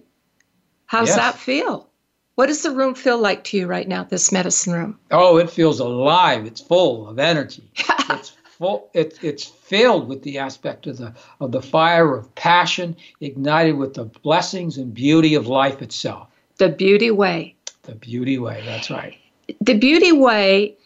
[0.84, 1.16] How's Yes.
[1.16, 1.88] that feel?
[2.34, 4.98] What does the room feel like to you right now, this medicine room?
[5.10, 6.44] Oh, it feels alive.
[6.44, 7.64] It's full of energy.
[8.10, 8.90] it's full.
[8.94, 13.94] It, it's filled with the aspect of the of the fire of passion, ignited with
[13.94, 16.28] the blessings and beauty of life itself.
[16.56, 17.54] The beauty way.
[17.82, 18.62] The beauty way.
[18.64, 19.16] That's right.
[19.60, 20.76] The beauty way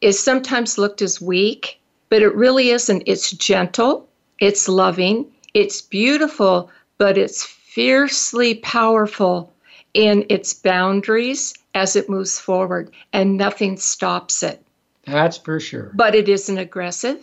[0.00, 3.02] is sometimes looked as weak, but it really isn't.
[3.06, 4.08] It's gentle,
[4.38, 9.52] it's loving, it's beautiful, but it's fiercely powerful
[9.94, 14.63] in its boundaries as it moves forward, and nothing stops it.
[15.06, 15.90] That's for sure.
[15.94, 17.20] But it isn't aggressive,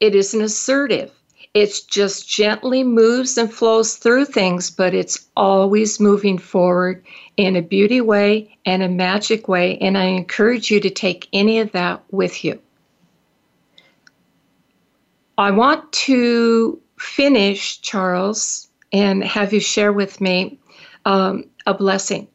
[0.00, 1.10] it isn't assertive.
[1.54, 7.04] It just gently moves and flows through things, but it's always moving forward
[7.36, 9.76] in a beauty way and a magic way.
[9.78, 12.58] And I encourage you to take any of that with you.
[15.36, 20.58] I want to finish, Charles, and have you share with me
[21.04, 22.28] um, a blessing.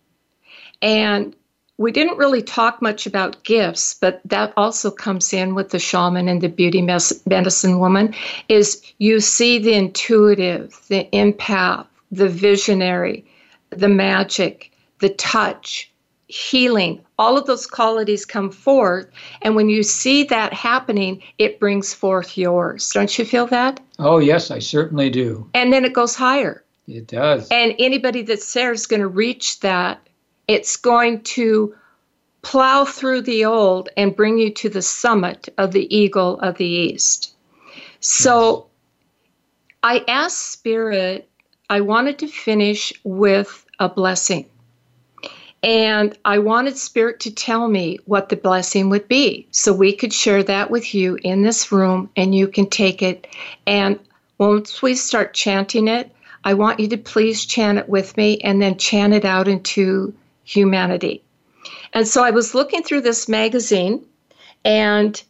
[0.81, 1.35] And
[1.77, 6.27] we didn't really talk much about gifts, but that also comes in with the shaman
[6.27, 8.15] and the beauty medicine woman
[8.49, 13.25] is you see the intuitive, the empath, the visionary,
[13.69, 15.91] the magic, the touch,
[16.27, 19.07] healing, all of those qualities come forth.
[19.41, 22.91] And when you see that happening, it brings forth yours.
[22.91, 23.79] Don't you feel that?
[23.99, 25.49] Oh, yes, I certainly do.
[25.53, 26.63] And then it goes higher.
[26.87, 27.47] It does.
[27.49, 30.06] And anybody that's there is going to reach that
[30.47, 31.75] it's going to
[32.41, 36.65] plow through the old and bring you to the summit of the eagle of the
[36.65, 37.33] east.
[37.99, 38.67] So
[39.83, 41.29] I asked Spirit,
[41.69, 44.45] I wanted to finish with a blessing.
[45.63, 50.13] And I wanted Spirit to tell me what the blessing would be so we could
[50.13, 53.27] share that with you in this room and you can take it.
[53.65, 53.99] And
[54.37, 56.11] once we start chanting it,
[56.43, 60.13] I want you to please chant it with me and then chant it out into
[60.47, 61.21] humanity.
[61.93, 64.05] And so I was looking through this magazine,
[64.63, 65.21] and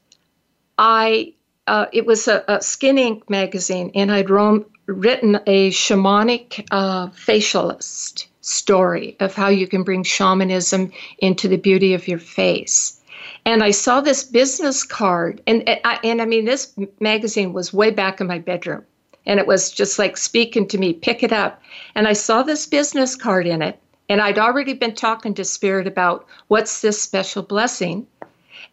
[0.78, 1.34] I
[1.66, 3.30] uh, it was a, a, Skin Inc.
[3.30, 10.04] magazine, and I'd rom- written a shamanic uh, facialist story of how you can bring
[10.04, 13.02] shamanism into the beauty of your face.
[13.46, 17.74] And I saw this business card, and and I, and I mean this magazine was
[17.74, 18.84] way back in my bedroom,
[19.26, 21.62] and it was just like speaking to me, pick it up.
[21.96, 23.80] And I saw this business card in it,
[24.10, 28.08] and I'd already been talking to Spirit about what's this special blessing.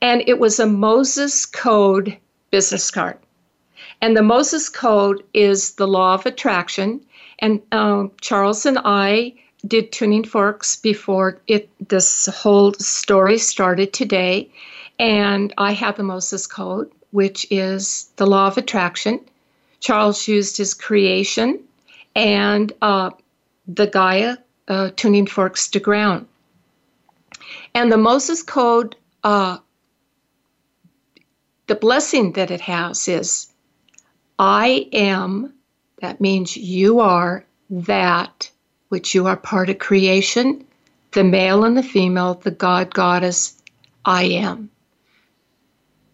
[0.00, 2.16] And it was a Moses Code
[2.50, 3.18] business card.
[4.00, 7.00] And the Moses Code is the law of attraction.
[7.40, 9.34] And um, Charles and I
[9.66, 14.50] did tuning forks before it this whole story started today.
[14.98, 19.20] And I have the Moses Code, which is the law of attraction.
[19.80, 21.60] Charles used his creation
[22.14, 23.10] and uh,
[23.66, 24.36] the Gaia
[24.68, 26.26] uh, tuning forks to ground.
[27.74, 29.58] And the Moses Code, uh,
[31.66, 33.52] the blessing that it has is
[34.38, 35.54] I am,
[36.00, 38.50] that means you are that
[38.88, 40.64] which you are part of creation,
[41.12, 43.60] the male and the female, the God, goddess,
[44.04, 44.70] I am.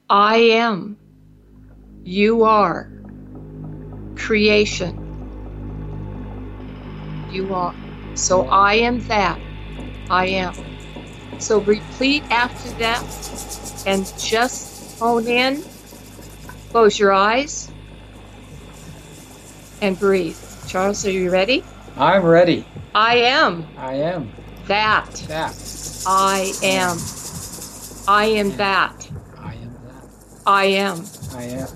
[0.08, 0.96] I am.
[2.04, 2.90] You are
[4.16, 4.98] creation.
[7.30, 7.89] You are.
[8.14, 9.40] So I am that.
[10.10, 10.54] I am.
[11.38, 13.02] So repeat after that
[13.86, 15.62] and just hone in.
[16.70, 17.70] Close your eyes
[19.80, 20.36] and breathe.
[20.66, 21.64] Charles, are you ready?
[21.96, 22.64] I'm ready.
[22.94, 23.66] I am.
[23.76, 24.30] I am.
[24.66, 25.12] That.
[25.28, 26.04] That.
[26.06, 26.96] I am.
[28.06, 29.10] I am that.
[29.38, 30.04] I am that.
[30.46, 31.04] I am.
[31.34, 31.68] I am.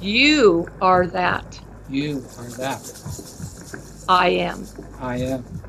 [0.00, 1.60] You are that.
[1.88, 2.92] You are that.
[4.08, 4.66] I am.
[5.00, 5.59] I am.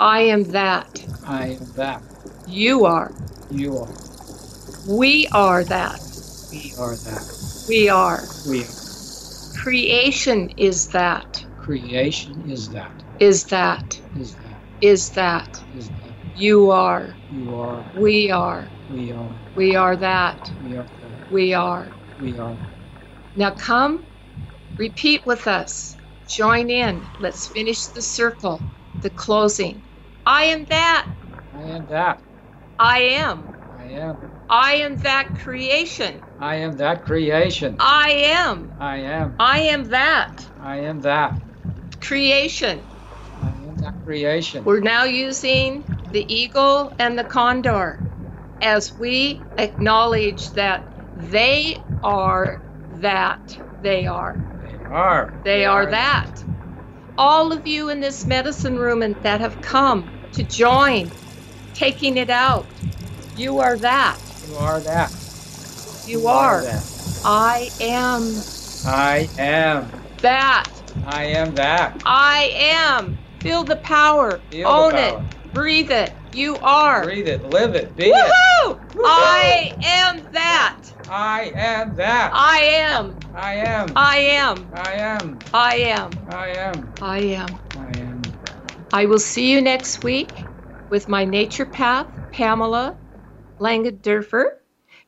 [0.00, 1.04] I am that.
[1.24, 2.02] I am that.
[2.46, 3.12] You are.
[3.50, 3.94] You are.
[4.86, 6.00] We are that.
[6.50, 7.24] We are that.
[7.66, 8.28] We are.
[8.46, 8.68] We are.
[9.56, 11.44] Creation is that.
[11.56, 12.92] Creation is that.
[13.18, 14.00] Is that.
[14.16, 14.62] Is that.
[14.80, 15.64] Is that.
[15.74, 16.14] Is that.
[16.36, 17.18] You are.
[17.32, 17.84] You are.
[17.96, 18.70] We are.
[18.88, 19.34] We are.
[19.56, 20.50] We are that.
[20.62, 20.84] We are.
[20.84, 21.30] that.
[21.30, 21.92] We are.
[22.20, 22.56] We are.
[23.34, 24.06] Now come,
[24.76, 25.96] repeat with us.
[26.28, 27.02] Join in.
[27.18, 28.60] Let's finish the circle,
[29.00, 29.82] the closing.
[30.28, 31.06] I am that.
[31.54, 32.20] I am that.
[32.78, 33.56] I am.
[33.78, 34.18] I am.
[34.50, 36.20] I am that creation.
[36.38, 37.78] I am that creation.
[37.80, 38.74] I am.
[38.78, 39.36] I am.
[39.40, 41.40] I am that I am that.
[42.02, 42.86] creation.
[43.42, 44.64] I am that creation.
[44.64, 48.02] We're now using the eagle and the condor
[48.60, 50.84] as we acknowledge that
[51.16, 52.60] they are
[53.00, 54.36] that they are.
[54.60, 55.34] They are.
[55.42, 56.44] They are that.
[57.16, 61.10] All of you in this medicine room and that have come to join,
[61.74, 62.66] taking it out.
[63.36, 64.18] You are that.
[64.48, 65.12] You are that.
[66.06, 66.62] You are.
[66.62, 66.84] that.
[67.24, 68.42] I am
[68.86, 69.90] I am.
[70.20, 70.68] that.
[71.04, 72.00] I am that.
[72.04, 73.18] I am.
[73.40, 74.38] Feel the power.
[74.50, 75.24] Feel the power.
[75.44, 75.52] it.
[75.52, 76.12] Breathe it.
[76.32, 77.04] You are.
[77.04, 77.44] Breathe it.
[77.44, 77.96] Live it.
[77.96, 78.32] Be it.
[78.64, 78.80] Woohoo!
[79.04, 80.78] I am that.
[81.08, 82.30] I am that.
[82.34, 83.18] I am.
[83.34, 83.92] I am.
[83.96, 84.70] I am.
[84.74, 85.38] I am.
[85.52, 86.10] I am.
[86.28, 86.92] I am.
[87.00, 87.67] I am.
[88.92, 90.48] I will see you next week.
[90.90, 92.96] with my naturopath, Pamela
[93.60, 94.56] Langendorfer.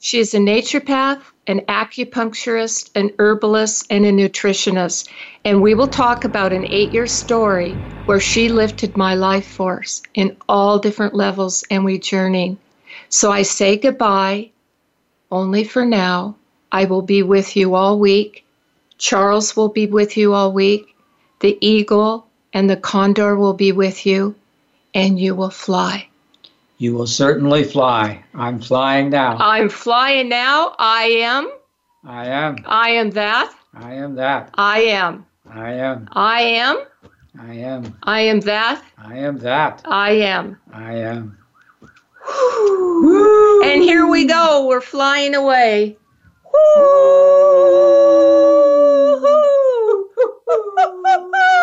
[0.01, 5.09] She is a naturopath, an acupuncturist, an herbalist, and a nutritionist.
[5.45, 10.03] And we will talk about an eight year story where she lifted my life force
[10.15, 12.59] in all different levels and we journeyed.
[13.11, 14.53] So I say goodbye,
[15.33, 16.37] only for now.
[16.73, 18.47] I will be with you all week.
[18.99, 20.97] Charles will be with you all week.
[21.41, 24.35] The eagle and the condor will be with you,
[24.95, 26.09] and you will fly.
[26.79, 28.25] You will certainly fly.
[28.35, 29.37] I'm flying now.
[29.39, 30.75] I'm flying now.
[30.79, 31.51] I am.
[32.05, 32.57] I am.
[32.65, 33.55] I am that.
[33.75, 34.51] I am that.
[34.55, 35.27] I am.
[35.49, 36.09] I am.
[36.13, 36.79] I am.
[37.39, 37.99] I am.
[38.03, 38.83] I am that.
[38.99, 39.83] I am that.
[39.85, 40.59] I am.
[40.73, 41.37] I am.
[43.65, 44.67] And here we go.
[44.67, 45.97] We're flying away.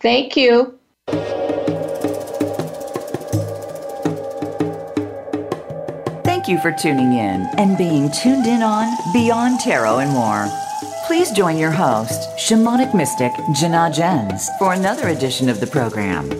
[0.00, 0.78] Thank you.
[6.24, 10.48] Thank you for tuning in and being tuned in on Beyond Tarot and More.
[11.06, 16.30] Please join your host, shamanic mystic Jana Jens, for another edition of the program.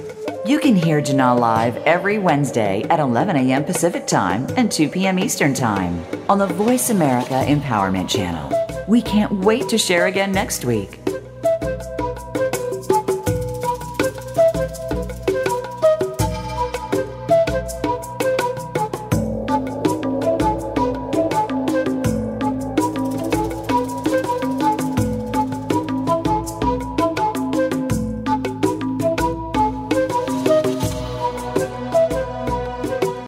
[0.50, 3.64] You can hear Jana live every Wednesday at 11 a.m.
[3.64, 5.16] Pacific Time and 2 p.m.
[5.16, 8.52] Eastern Time on the Voice America Empowerment Channel.
[8.88, 10.98] We can't wait to share again next week.